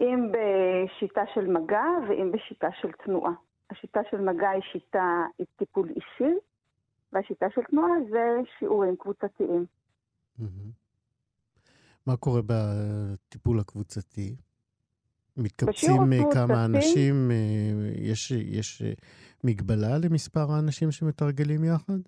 [0.00, 3.32] אם בשיטה של מגע ואם בשיטה של תנועה.
[3.70, 6.34] השיטה של מגע היא שיטה, היא טיפול אישי,
[7.12, 9.66] והשיטה של תנועה זה שיעורים קבוצתיים.
[12.10, 14.36] מה קורה בטיפול הקבוצתי?
[15.36, 17.30] מתקבצים אה, כמה אנשים?
[17.30, 17.36] אה,
[17.96, 18.92] יש, יש אה,
[19.44, 21.98] מגבלה למספר האנשים שמתרגלים יחד?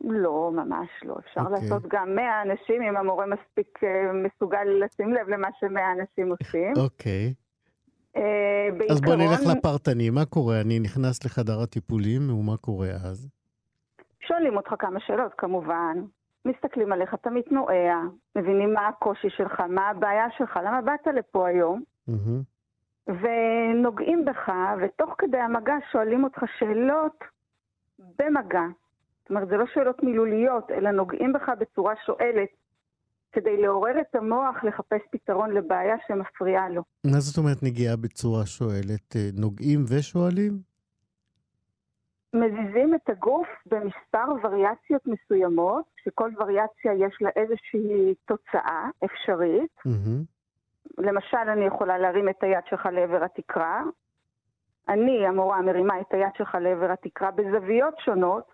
[0.00, 1.16] לא, ממש לא.
[1.18, 1.44] אפשר okay.
[1.44, 1.62] אוקיי.
[1.62, 3.78] לעשות גם 100 אנשים אם המורה מספיק
[4.24, 6.72] מסוגל לשים לב למה ש-100 אנשים עושים.
[6.76, 7.34] אוקיי.
[7.34, 8.18] Okay.
[8.72, 8.90] בעיקרון...
[8.90, 10.10] אז בוא נלך לפרטני.
[10.10, 10.60] מה קורה?
[10.60, 13.28] אני נכנס לחדר הטיפולים, ומה קורה אז?
[14.20, 15.96] שואלים אותך כמה שאלות, כמובן.
[16.44, 18.02] מסתכלים עליך, אתה מתנועע,
[18.36, 21.82] מבינים מה הקושי שלך, מה הבעיה שלך, למה באת לפה היום?
[22.10, 23.12] Mm-hmm.
[23.12, 27.24] ונוגעים בך, ותוך כדי המגע שואלים אותך שאלות
[27.98, 28.64] במגע.
[29.20, 32.48] זאת אומרת, זה לא שאלות מילוליות, אלא נוגעים בך בצורה שואלת,
[33.32, 36.82] כדי לעורר את המוח לחפש פתרון לבעיה שמפריעה לו.
[37.04, 39.16] מה זאת אומרת נגיעה בצורה שואלת?
[39.34, 40.67] נוגעים ושואלים?
[42.34, 49.70] מזיזים את הגוף במספר וריאציות מסוימות, שכל וריאציה יש לה איזושהי תוצאה אפשרית.
[49.86, 50.24] Mm-hmm.
[50.98, 53.82] למשל, אני יכולה להרים את היד שלך לעבר התקרה.
[54.88, 58.52] אני, המורה, מרימה את היד שלך לעבר התקרה בזוויות שונות,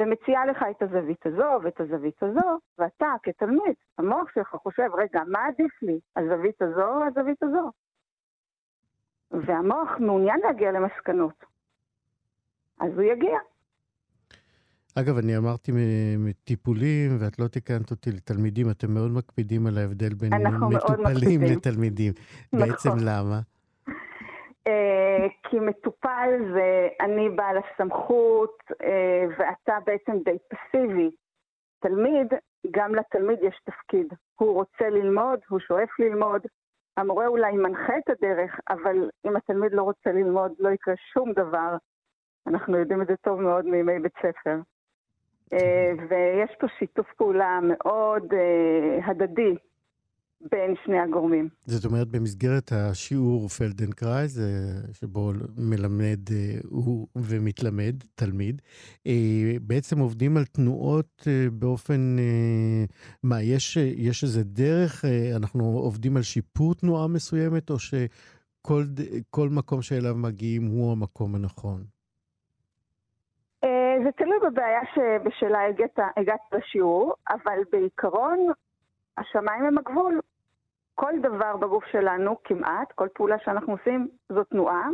[0.00, 5.46] ומציעה לך את הזווית הזו ואת הזווית הזו, ואתה כתלמיד, המוח שלך חושב, רגע, מה
[5.46, 7.70] עדיף לי, הזווית הזו או הזווית הזו?
[9.30, 11.53] והמוח מעוניין להגיע למסקנות.
[12.84, 13.38] אז הוא יגיע.
[14.98, 15.72] אגב, אני אמרתי
[16.18, 20.30] מטיפולים, ואת לא תיקנת אותי לתלמידים, אתם מאוד מקפידים על ההבדל בין
[20.70, 22.12] מטופלים לתלמידים.
[22.52, 22.68] נכון.
[22.68, 23.40] בעצם למה?
[24.68, 28.74] Uh, כי מטופל זה אני בעל הסמכות, uh,
[29.38, 31.10] ואתה בעצם די פסיבי.
[31.80, 32.26] תלמיד,
[32.70, 34.06] גם לתלמיד יש תפקיד.
[34.34, 36.40] הוא רוצה ללמוד, הוא שואף ללמוד.
[36.96, 41.76] המורה אולי מנחה את הדרך, אבל אם התלמיד לא רוצה ללמוד, לא יקרה שום דבר.
[42.46, 44.60] אנחנו יודעים את זה טוב מאוד מימי בית ספר.
[45.52, 49.54] אה, ויש פה שיתוף פעולה מאוד אה, הדדי
[50.50, 51.48] בין שני הגורמים.
[51.66, 54.42] זאת אומרת, במסגרת השיעור פלדנקרייז,
[54.92, 56.20] שבו מלמד
[56.68, 58.62] הוא ומתלמד, תלמיד,
[59.06, 59.12] אה,
[59.60, 62.16] בעצם עובדים על תנועות באופן,
[63.22, 65.04] מה, יש, יש איזה דרך,
[65.36, 71.93] אנחנו עובדים על שיפור תנועה מסוימת, או שכל מקום שאליו מגיעים הוא המקום הנכון?
[74.04, 78.38] זה תלוי בבעיה שבשלה הגעת, הגעת לשיעור, אבל בעיקרון
[79.18, 80.20] השמיים הם הגבול.
[80.94, 84.88] כל דבר בגוף שלנו, כמעט, כל פעולה שאנחנו עושים, זו תנועה.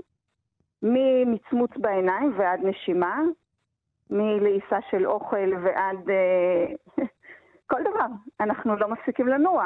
[0.82, 3.22] ממצמוץ בעיניים ועד נשימה,
[4.10, 7.04] מלעיסה של אוכל ועד אה,
[7.70, 8.06] כל דבר.
[8.40, 9.64] אנחנו לא מפסיקים לנוע.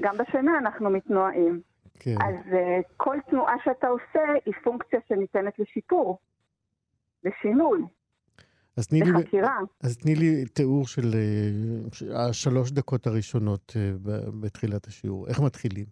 [0.00, 1.60] גם בשינה אנחנו מתנועים.
[2.00, 2.10] כן.
[2.10, 6.18] אז uh, כל תנועה שאתה עושה היא פונקציה שניתנת לשיפור,
[7.24, 7.82] לשינוי.
[8.78, 9.10] אז תני, לי,
[9.84, 14.08] אז תני לי תיאור של uh, השלוש דקות הראשונות uh,
[14.40, 15.28] בתחילת השיעור.
[15.28, 15.86] איך מתחילים?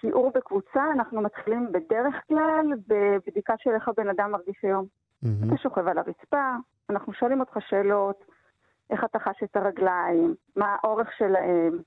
[0.00, 4.86] שיעור בקבוצה, אנחנו מתחילים בדרך כלל בבדיקה של איך הבן אדם מרגיש היום.
[5.24, 5.46] Mm-hmm.
[5.46, 6.54] אתה שוכב על הרצפה,
[6.90, 8.24] אנחנו שואלים אותך שאלות,
[8.90, 11.78] איך אתה חש את הרגליים, מה האורך שלהם,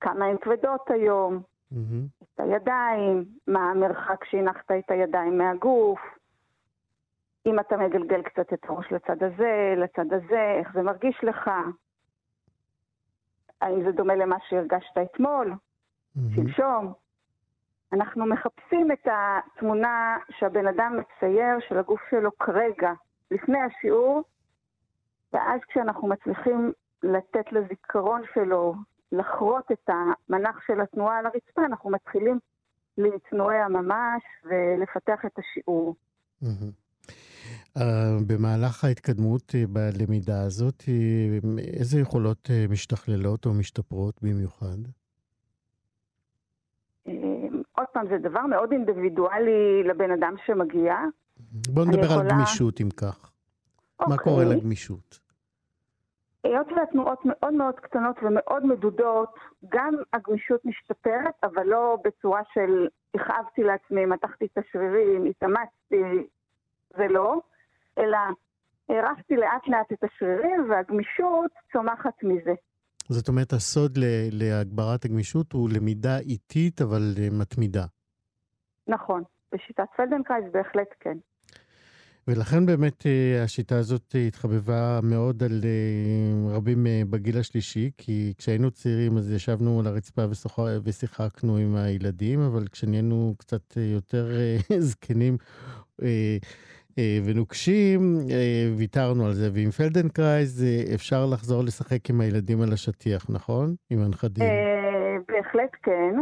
[0.00, 1.42] כמה הן כבדות היום,
[1.72, 2.24] mm-hmm.
[2.34, 6.00] את הידיים, מה המרחק שהנחת את הידיים מהגוף,
[7.46, 11.50] אם אתה מגלגל קצת את הראש לצד הזה, לצד הזה, איך זה מרגיש לך?
[13.60, 16.20] האם זה דומה למה שהרגשת אתמול, mm-hmm.
[16.34, 16.92] שלשום?
[17.92, 22.92] אנחנו מחפשים את התמונה שהבן אדם מצייר של הגוף שלו כרגע,
[23.30, 24.22] לפני השיעור,
[25.32, 26.72] ואז כשאנחנו מצליחים
[27.02, 28.74] לתת לזיכרון שלו
[29.12, 32.38] לחרות את המנח של התנועה על הרצפה, אנחנו מתחילים
[32.98, 35.94] להתנועע ממש ולפתח את השיעור.
[36.42, 36.83] Mm-hmm.
[37.78, 37.80] Uh,
[38.26, 44.76] במהלך ההתקדמות uh, בלמידה הזאת, uh, איזה יכולות משתכללות או משתפרות במיוחד?
[47.76, 50.96] עוד פעם, פעם, זה דבר מאוד אינדיבידואלי לבן אדם שמגיע.
[51.68, 52.20] בוא נדבר יכולה...
[52.20, 53.30] על גמישות אם כך.
[54.00, 54.16] אוקיי.
[54.16, 55.20] מה קורה לגמישות?
[56.44, 59.34] היות והתנועות מאוד מאוד קטנות ומאוד מדודות,
[59.68, 66.26] גם הגמישות משתפרת, אבל לא בצורה של הכאבתי לעצמי, מתחתי את השרירים, התאמצתי,
[66.96, 67.40] זה לא,
[67.98, 68.18] אלא
[68.88, 72.54] הרסתי לאט לאט את השרירים והגמישות צומחת מזה.
[73.08, 73.98] זאת אומרת, הסוד
[74.30, 77.84] להגברת הגמישות הוא למידה איטית אבל אה, מתמידה.
[78.88, 79.22] נכון,
[79.52, 81.18] בשיטת פלדנקרייז בהחלט כן.
[82.28, 89.16] ולכן באמת אה, השיטה הזאת התחבבה מאוד על אה, רבים בגיל השלישי, כי כשהיינו צעירים
[89.16, 90.22] אז ישבנו על הרצפה
[90.84, 94.28] ושיחקנו עם הילדים, אבל כשנהיינו קצת יותר
[94.90, 95.36] זקנים,
[97.24, 99.50] ונוקשים, אה, ויתרנו על זה.
[99.54, 103.74] ועם פלדנקרייז אה, אפשר לחזור לשחק עם הילדים על השטיח, נכון?
[103.90, 104.44] עם הנכדים.
[105.28, 106.14] בהחלט כן.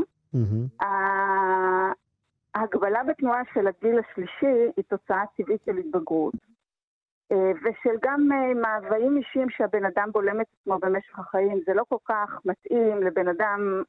[2.54, 6.34] ההגבלה בתנועה של הגיל השלישי היא תוצאה טבעית של התבגרות.
[7.32, 8.28] ושל גם
[8.62, 11.60] מאוויים אישיים שהבן אדם בולם את עצמו במשך החיים.
[11.66, 13.82] זה לא כל כך מתאים לבן אדם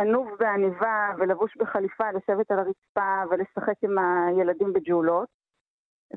[0.00, 5.39] ענוב בעניבה ולבוש בחליפה, לשבת על הרצפה ולשחק עם הילדים בג'ולות.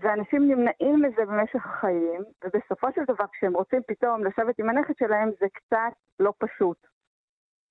[0.02, 5.32] ואנשים נמנעים מזה במשך החיים, ובסופו של דבר כשהם רוצים פתאום לשבת עם הנכד שלהם
[5.40, 6.78] זה קצת לא פשוט.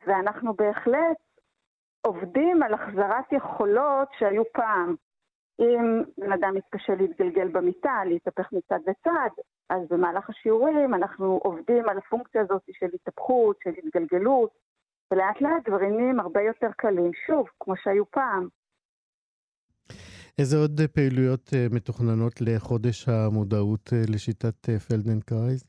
[0.06, 1.16] ואנחנו בהחלט
[2.00, 4.94] עובדים על החזרת יכולות שהיו פעם.
[5.60, 9.30] אם בן אדם מתקשה להתגלגל במיטה, להתהפך מצד לצד,
[9.70, 14.50] אז במהלך השיעורים אנחנו עובדים על הפונקציה הזאת של התהפכות, של התגלגלות,
[15.10, 18.48] ולאט לאט דברים נהיים הרבה יותר קלים, שוב, כמו שהיו פעם.
[20.38, 25.64] איזה עוד פעילויות אה, מתוכננות לחודש המודעות אה, לשיטת אה, פלדנקרייז?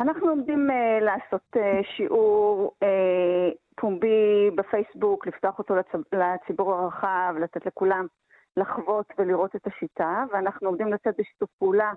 [0.00, 1.60] אנחנו עומדים אה, לעשות אה,
[1.96, 5.86] שיעור אה, פומבי בפייסבוק, לפתוח אותו לצ...
[6.12, 8.06] לציבור הרחב, לתת לכולם
[8.56, 11.92] לחוות ולראות את השיטה, ואנחנו עומדים לצאת בשיתוף פעולה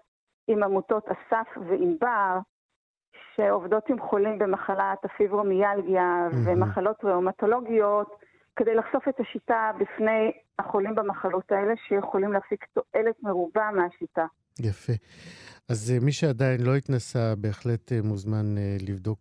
[0.48, 2.40] עם עמותות אסף וענבר,
[3.36, 6.36] שעובדות עם חולים במחלת הפיברומיאלגיה אמ-הממ.
[6.46, 8.16] ומחלות ראומטולוגיות,
[8.56, 14.26] כדי לחשוף את השיטה בפני החולים במחלות האלה, שיכולים להפיק תועלת מרובה מהשיטה.
[14.60, 14.94] יפה.
[15.70, 19.20] אז אה, מי שעדיין לא התנסה, בהחלט אה, מוזמן אה, לבדוק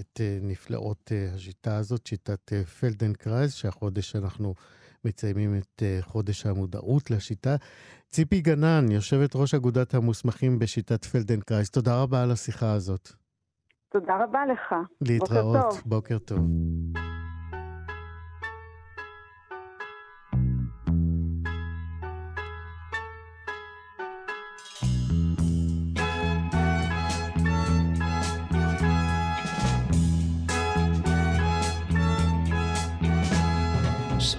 [0.00, 4.54] את נפלאות השיטה הזאת, שיטת פלדנקרייז, שהחודש אנחנו
[5.04, 7.56] מציינים את חודש המודעות לשיטה.
[8.10, 13.08] ציפי גנן, יושבת ראש אגודת המוסמכים בשיטת פלדנקרייז, תודה רבה על השיחה הזאת.
[13.88, 14.74] תודה רבה לך.
[15.00, 15.82] להתראות, בוקר טוב.
[15.86, 17.11] בוקר טוב.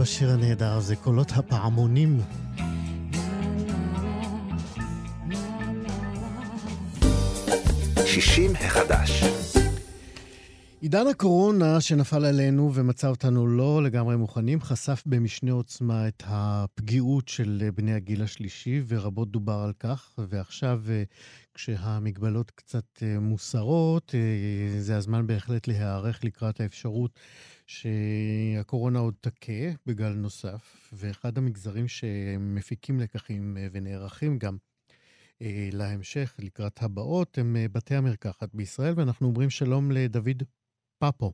[0.00, 2.20] בשיר הנהדר הזה, קולות הפעמונים.
[8.06, 9.24] שישים החדש.
[10.80, 17.68] עידן הקורונה שנפל עלינו ומצא אותנו לא לגמרי מוכנים, חשף במשנה עוצמה את הפגיעות של
[17.74, 20.18] בני הגיל השלישי, ורבות דובר על כך.
[20.28, 21.02] ועכשיו, אה,
[21.54, 27.10] כשהמגבלות קצת אה, מוסרות, אה, זה הזמן בהחלט להיערך לקראת האפשרות
[27.70, 29.52] שהקורונה עוד תכה
[29.86, 34.56] בגל נוסף, ואחד המגזרים שמפיקים לקחים ונערכים גם
[35.72, 40.42] להמשך, לקראת הבאות, הם בתי המרקחת בישראל, ואנחנו אומרים שלום לדוד
[40.98, 41.32] פאפו.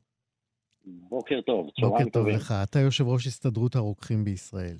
[0.85, 1.97] בוקר טוב, צהריים.
[1.97, 2.53] בוקר טוב לך.
[2.63, 4.77] אתה יושב ראש הסתדרות הרוקחים בישראל.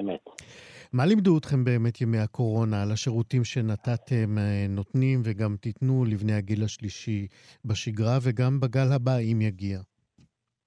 [0.00, 0.20] אמת.
[0.92, 6.64] מה לימדו אתכם באמת ימי הקורונה על השירותים שנתתם, אה, נותנים וגם תיתנו לבני הגיל
[6.64, 7.26] השלישי
[7.64, 9.80] בשגרה וגם בגל הבא, אם יגיע?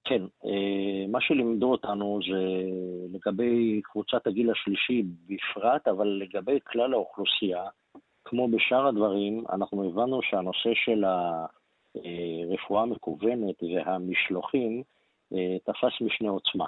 [0.03, 2.63] כן, אה, מה שלימדו אותנו זה
[3.13, 7.63] לגבי קבוצת הגיל השלישי בפרט, אבל לגבי כלל האוכלוסייה,
[8.23, 11.05] כמו בשאר הדברים, אנחנו הבנו שהנושא של.
[11.95, 14.83] הרפואה המקוונת והמשלוחים
[15.33, 16.65] אה, תפס משנה עוצמה.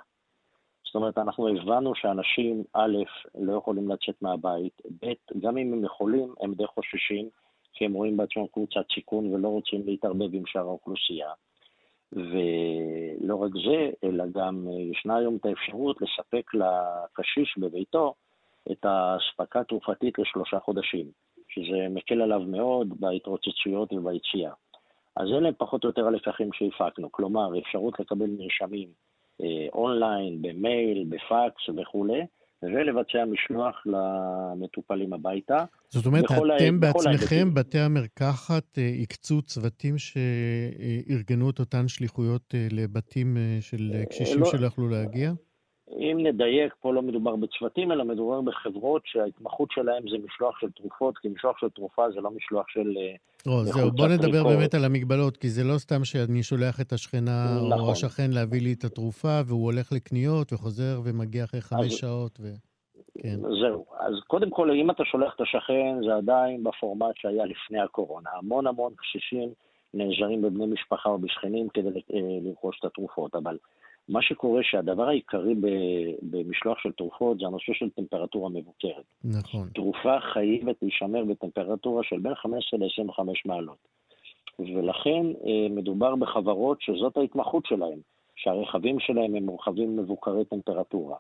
[0.86, 2.98] זאת אומרת, אנחנו הבנו שאנשים, א',
[3.36, 7.30] לא יכולים לצאת מהבית, ב', גם אם הם יכולים, הם די חוששים,
[7.74, 11.32] כי הם רואים בעצמם קבוצת סיכון ולא רוצים להתערבב עם שאר האוכלוסייה.
[12.16, 18.14] ולא רק זה, אלא גם אה, ישנה היום את האפשרות לספק לקשיש בביתו
[18.72, 21.06] את האספקה התרופתית לשלושה חודשים,
[21.50, 24.52] שזה מקל עליו מאוד בהתרוצצויות וביציאה.
[25.16, 28.90] אז אלה פחות או יותר הלקחים שהפקנו, כלומר, אפשרות לקבל מרשמים
[29.42, 32.22] אה, אונליין, במייל, בפקס וכולי,
[32.66, 35.66] ולבצע משלוח למטופלים הביתה.
[35.90, 36.24] זאת אומרת,
[36.58, 43.92] אתם בעצמכם, בתי המרקחת, אה, הקצו צוותים שארגנו את אותן שליחויות אה, לבתים אה, של
[44.10, 45.32] קשישים לא, שלא יכלו להגיע?
[45.92, 51.18] אם נדייק, פה לא מדובר בצוותים, אלא מדובר בחברות שההתמחות שלהם זה משלוח של תרופות,
[51.18, 52.98] כי משלוח של תרופה זה לא משלוח של...
[53.48, 54.44] או, אה, זהו, בוא נדבר.
[54.44, 57.80] באמת על המגבלות, כי זה לא סתם שאני שולח את השכנה נכון.
[57.80, 61.92] או השכן להביא לי את התרופה, והוא הולך לקניות וחוזר ומגיע אחרי חמש אז...
[61.92, 62.38] שעות.
[62.42, 62.48] ו...
[63.22, 63.38] כן.
[63.62, 63.86] זהו.
[64.00, 68.30] אז קודם כל, אם אתה שולח את השכן, זה עדיין בפורמט שהיה לפני הקורונה.
[68.34, 69.50] המון המון קשישים
[69.94, 73.58] נעזרים בבני משפחה או בשכנים כדי אה, לרכוש את התרופות, אבל
[74.10, 75.56] מה שקורה שהדבר העיקרי
[76.22, 79.06] במשלוח של תרופות זה הנושא של טמפרטורה מבוקרת.
[79.24, 79.70] נכון.
[79.76, 83.78] תרופה חייבת להישמר בטמפרטורה של בין 15 ל-25 מעלות.
[84.60, 88.00] ולכן אה, מדובר בחברות שזאת ההתמחות שלהם,
[88.36, 91.18] שהרכבים שלהם הם רכבים מבוקרי טמפרטורה.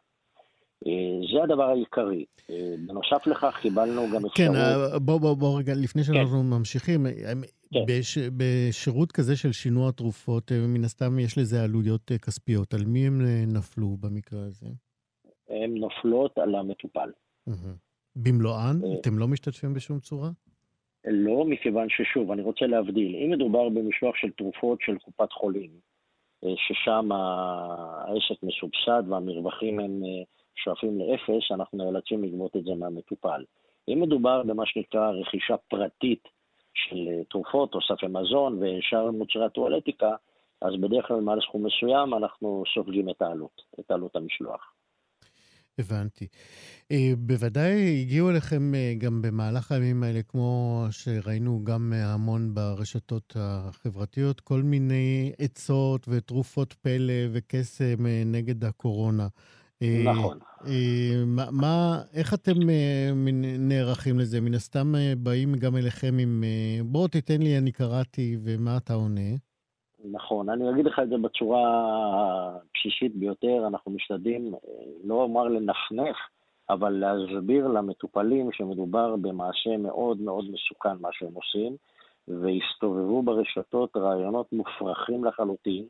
[0.87, 0.91] אה,
[1.33, 2.25] זה הדבר העיקרי.
[2.49, 4.33] אה, בנוסף לכך קיבלנו גם אפשרות...
[4.35, 4.51] כן,
[5.01, 6.49] בוא, בוא, בוא רגע, לפני שאנחנו כן.
[6.49, 7.05] ממשיכים,
[7.73, 7.79] כן.
[7.87, 12.73] בש, בשירות כזה של שינוע תרופות, מן הסתם יש לזה עלויות כספיות.
[12.73, 14.67] על מי הם נפלו במקרה הזה?
[15.49, 17.09] הן נופלות על המטופל.
[18.15, 18.79] במלואן?
[18.99, 20.29] אתם לא משתתפים בשום צורה?
[21.05, 23.15] לא, מכיוון ששוב, אני רוצה להבדיל.
[23.15, 25.71] אם מדובר במשלוח של תרופות של קופת חולים,
[26.41, 30.01] ששם העסק מסובסד והמרווחים הם
[30.55, 33.43] שואפים לאפס, אנחנו נאלצים לגבות את זה מהמטופל.
[33.87, 36.23] אם מדובר במה שנקרא רכישה פרטית
[36.73, 40.15] של אה, תרופות, תוספי מזון ושאר מוצרי הטואלטיקה,
[40.61, 44.73] אז בדרך כלל מעל סכום מסוים אנחנו סופגים את העלות, את עלות המשלוח.
[45.79, 46.27] הבנתי.
[46.91, 54.39] אה, בוודאי הגיעו אליכם אה, גם במהלך הימים האלה, כמו שראינו גם המון ברשתות החברתיות,
[54.39, 59.27] כל מיני עצות ותרופות פלא וקסם נגד הקורונה.
[59.83, 60.37] אה, נכון.
[60.67, 63.09] אה, מה, מה, איך אתם אה,
[63.59, 64.41] נערכים לזה?
[64.41, 66.43] מן הסתם באים גם אליכם עם,
[66.85, 69.31] בוא תיתן לי, אני קראתי, ומה אתה עונה?
[70.11, 71.61] נכון, אני אגיד לך את זה בצורה
[72.45, 74.53] הבסיסית ביותר, אנחנו משתדלים,
[75.03, 76.15] לא אומר לנפנף,
[76.69, 81.75] אבל להסביר למטופלים שמדובר במעשה מאוד מאוד מסוכן, מה שהם עושים,
[82.27, 85.85] והסתובבו ברשתות רעיונות מופרכים לחלוטין,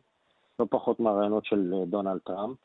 [0.60, 2.58] לא פחות מהרעיונות של דונלד טראמפ,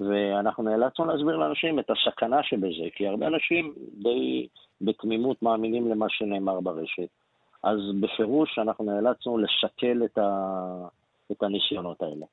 [0.00, 4.48] ואנחנו נאלצנו להסביר לאנשים את הסכנה שבזה, כי הרבה אנשים די
[4.80, 7.08] בתמימות מאמינים למה שנאמר ברשת.
[7.62, 10.28] אז בפירוש אנחנו נאלצנו לשקל את, ה...
[11.32, 12.26] את הניסיונות האלה.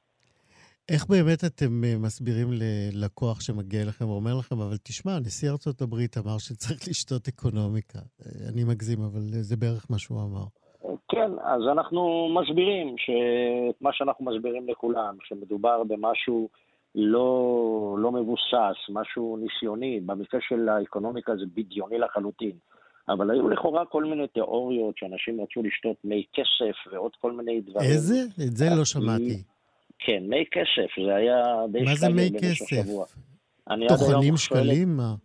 [0.90, 6.18] איך באמת אתם אה, מסבירים ללקוח שמגיע אליכם ואומר לכם, אבל תשמע, נשיא ארצות הברית
[6.18, 8.00] אמר שצריך לשתות אקונומיקה.
[8.00, 10.46] אה, אני מגזים, אבל זה בערך מה שהוא אמר.
[11.10, 16.50] כן, אז אנחנו מסבירים שאת מה שאנחנו מסבירים לכולם, שמדובר במשהו
[16.96, 22.58] לא, לא מבוסס, משהו ניסיוני, במקרה של האקונומיקה זה בדיוני לחלוטין.
[23.10, 27.90] אבל היו לכאורה כל מיני תיאוריות שאנשים רצו לשתות מי כסף ועוד כל מיני דברים.
[27.92, 28.22] איזה?
[28.48, 29.44] את זה לא שמעתי.
[30.00, 32.86] כן, מי כסף, זה היה די מה זה מי כסף?
[33.88, 34.98] טוחנים שקלים?
[34.98, 35.16] מה?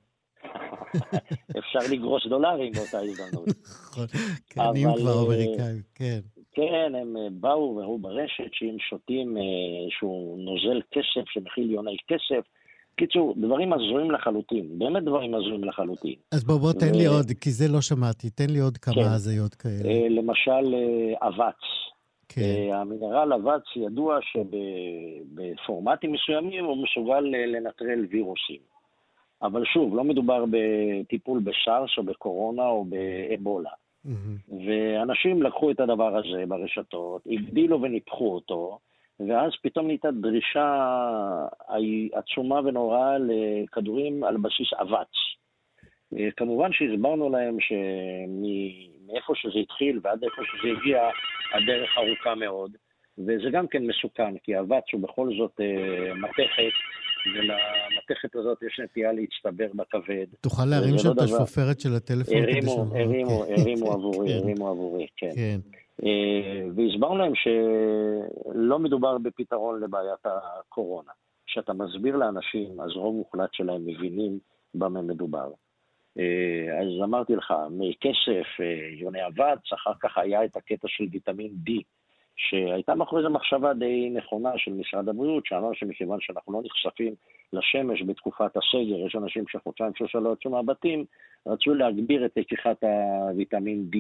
[1.59, 3.49] אפשר לגרוס דולרים באותה הזדמנות.
[3.71, 4.07] נכון,
[4.47, 6.21] כן, נהיים כבר אמריקאים, כן.
[6.53, 12.49] כן, הם אה, באו והראו ברשת שאם שותים איזשהו אה, נוזל כסף שמכיל יוני כסף,
[12.97, 16.15] קיצור, דברים הזויים לחלוטין, באמת דברים הזויים לחלוטין.
[16.33, 16.99] אז בוא, בוא, תן ו...
[16.99, 19.01] לי עוד, כי זה לא שמעתי, תן לי עוד כמה כן.
[19.01, 19.89] הזיות כאלה.
[19.89, 20.75] אה, למשל,
[21.23, 21.63] אבץ.
[22.29, 22.43] כן.
[22.73, 28.61] המינרל אבץ ידוע שבפורמטים מסוימים הוא מסוגל לנטרל וירוסים.
[29.43, 33.71] אבל שוב, לא מדובר בטיפול בסארס או בקורונה או באבולה.
[34.67, 38.79] ואנשים לקחו את הדבר הזה ברשתות, הגדילו וניפחו אותו,
[39.29, 40.89] ואז פתאום נהייתה דרישה
[42.13, 45.13] עצומה ונוראה לכדורים על בסיס אבץ.
[46.19, 51.11] אה, כמובן שהסברנו להם שמאיפה שזה התחיל ועד איפה שזה הגיע,
[51.55, 52.77] הדרך ארוכה מאוד,
[53.19, 56.73] וזה גם כן מסוכן, כי אבץ הוא בכל זאת אה, מתכת
[57.27, 60.27] ולמתכת הזאת יש נטייה להצטבר בכבד.
[60.41, 62.67] תוכל להרים שם את השפופרת של הטלפון כדי ש...
[62.67, 63.55] הרימו, אוקיי.
[63.61, 64.39] הרימו עבורי, כן.
[64.45, 65.31] הרימו עבורי, כן.
[65.35, 65.61] כן.
[66.05, 71.11] אה, והסברנו להם שלא מדובר בפתרון לבעיית הקורונה.
[71.47, 74.39] כשאתה מסביר לאנשים, אז רוב מוחלט שלהם מבינים
[74.75, 75.51] במה מדובר.
[76.19, 81.51] אה, אז אמרתי לך, מכסף, אה, יוני אבץ, אחר כך היה את הקטע של ויטמין
[81.69, 81.73] D.
[82.49, 87.15] שהייתה מאחורי זה מחשבה די נכונה של משרד הבריאות, שאמר שמכיוון שאנחנו לא נחשפים
[87.53, 91.05] לשמש בתקופת הסגר, יש אנשים שחודשיים שלושה לא יצאו מהבתים,
[91.47, 93.99] רצו להגביר את לקיחת הוויטמין D.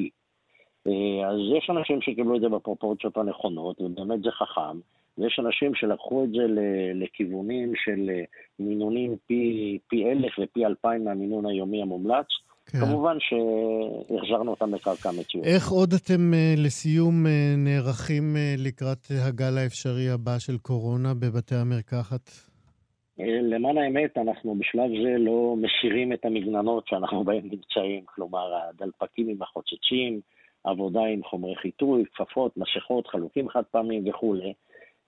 [0.86, 4.78] אה, אז יש אנשים שקיבלו את זה בפרופורציות הנכונות, ובאמת זה חכם,
[5.18, 6.47] ויש אנשים שלקחו את זה
[6.95, 8.11] לכיוונים של
[8.59, 12.26] מינונים פי, פי אלף ופי אלפיים מהמינון היומי המומלץ,
[12.73, 12.79] כן.
[12.79, 15.45] כמובן שהחזרנו אותם לקרקע מצוין.
[15.45, 21.55] איך עוד אתם אה, לסיום אה, נערכים אה, לקראת הגל האפשרי הבא של קורונה בבתי
[21.55, 22.31] המרקחת?
[23.43, 29.43] למען האמת, אנחנו בשלב זה לא מסירים את המגננות שאנחנו בהן נמצאים, כלומר, הדלפקים עם
[29.43, 30.21] החוצצים,
[30.64, 34.53] עבודה עם חומרי חיטוי, כפפות, מסכות, חלוקים חד פעמים וכולי.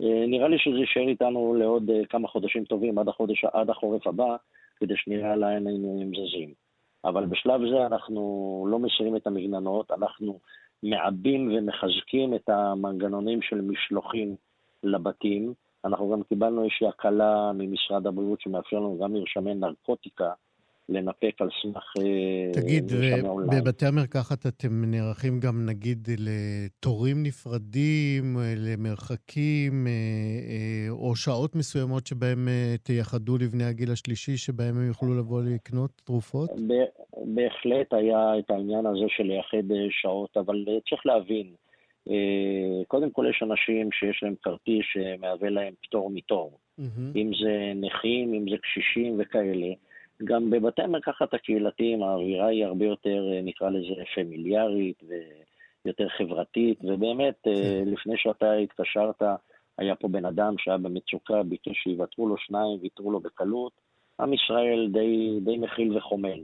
[0.00, 4.36] נראה לי שזה יישאר איתנו לעוד כמה חודשים טובים, עד, החודש, עד החורף הבא,
[4.76, 6.54] כדי שנראה לאן היינו זזים.
[7.04, 10.38] אבל בשלב זה אנחנו לא מסירים את המגננות, אנחנו
[10.82, 14.36] מעבים ומחזקים את המנגנונים של משלוחים
[14.82, 15.54] לבתים.
[15.84, 20.32] אנחנו גם קיבלנו איזושהי הקלה ממשרד הבריאות שמאפשר לנו גם מרשמי נרקוטיקה
[20.92, 22.92] לנפק על סמך אה, תגיד,
[23.52, 32.48] בבתי המרקחת אתם נערכים גם נגיד לתורים נפרדים, למרחקים, אה, אה, או שעות מסוימות שבהם
[32.82, 36.50] תייחדו לבני הגיל השלישי, שבהם הם יוכלו לבוא לקנות תרופות?
[37.24, 41.46] בהחלט היה את העניין הזה של לייחד שעות, אבל צריך להבין,
[42.88, 46.58] קודם כל יש אנשים שיש להם כרטיס שמהווה להם פטור מתור.
[46.80, 47.16] Mm-hmm.
[47.16, 49.72] אם זה נכים, אם זה קשישים וכאלה.
[50.24, 55.02] גם בבתי המרקחת הקהילתיים האווירה היא הרבה יותר, אה, נקרא לזה, פמיליארית
[55.84, 57.88] ויותר חברתית, ובאמת, אה, כן.
[57.92, 59.22] לפני שאתה התקשרת,
[59.78, 63.72] היה פה בן אדם שהיה במצוקה, ביקש שיוותרו לו שניים, ויתרו לו בקלות.
[64.20, 66.42] עם ישראל די, די מכיל וחומל,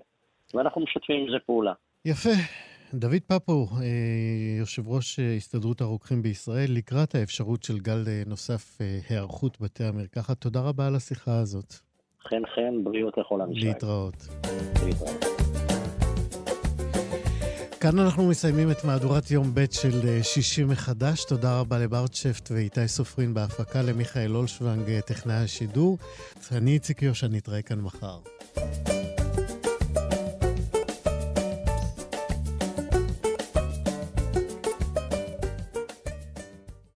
[0.55, 1.73] ואנחנו משתפים עם זה פעולה.
[2.05, 2.31] יפה.
[2.95, 3.87] דוד פפו, אה,
[4.59, 10.87] יושב ראש הסתדרות הרוקחים בישראל, לקראת האפשרות של גל נוסף, היערכות בתי המרקחת, תודה רבה
[10.87, 11.88] על השיחה הזאת.
[12.23, 13.69] חן חן, בריאות לכל עם ישראל.
[13.69, 14.29] להתראות.
[14.87, 15.25] להתראות.
[17.81, 21.25] כאן אנחנו מסיימים את מהדורת יום ב' של אה, שישי מחדש.
[21.25, 25.99] תודה רבה לברט שפט ואיתי סופרין בהפקה, למיכאל אולשוונג, אה, טכנאי השידור.
[26.53, 28.19] אני איציק יושע, נתראה כאן מחר.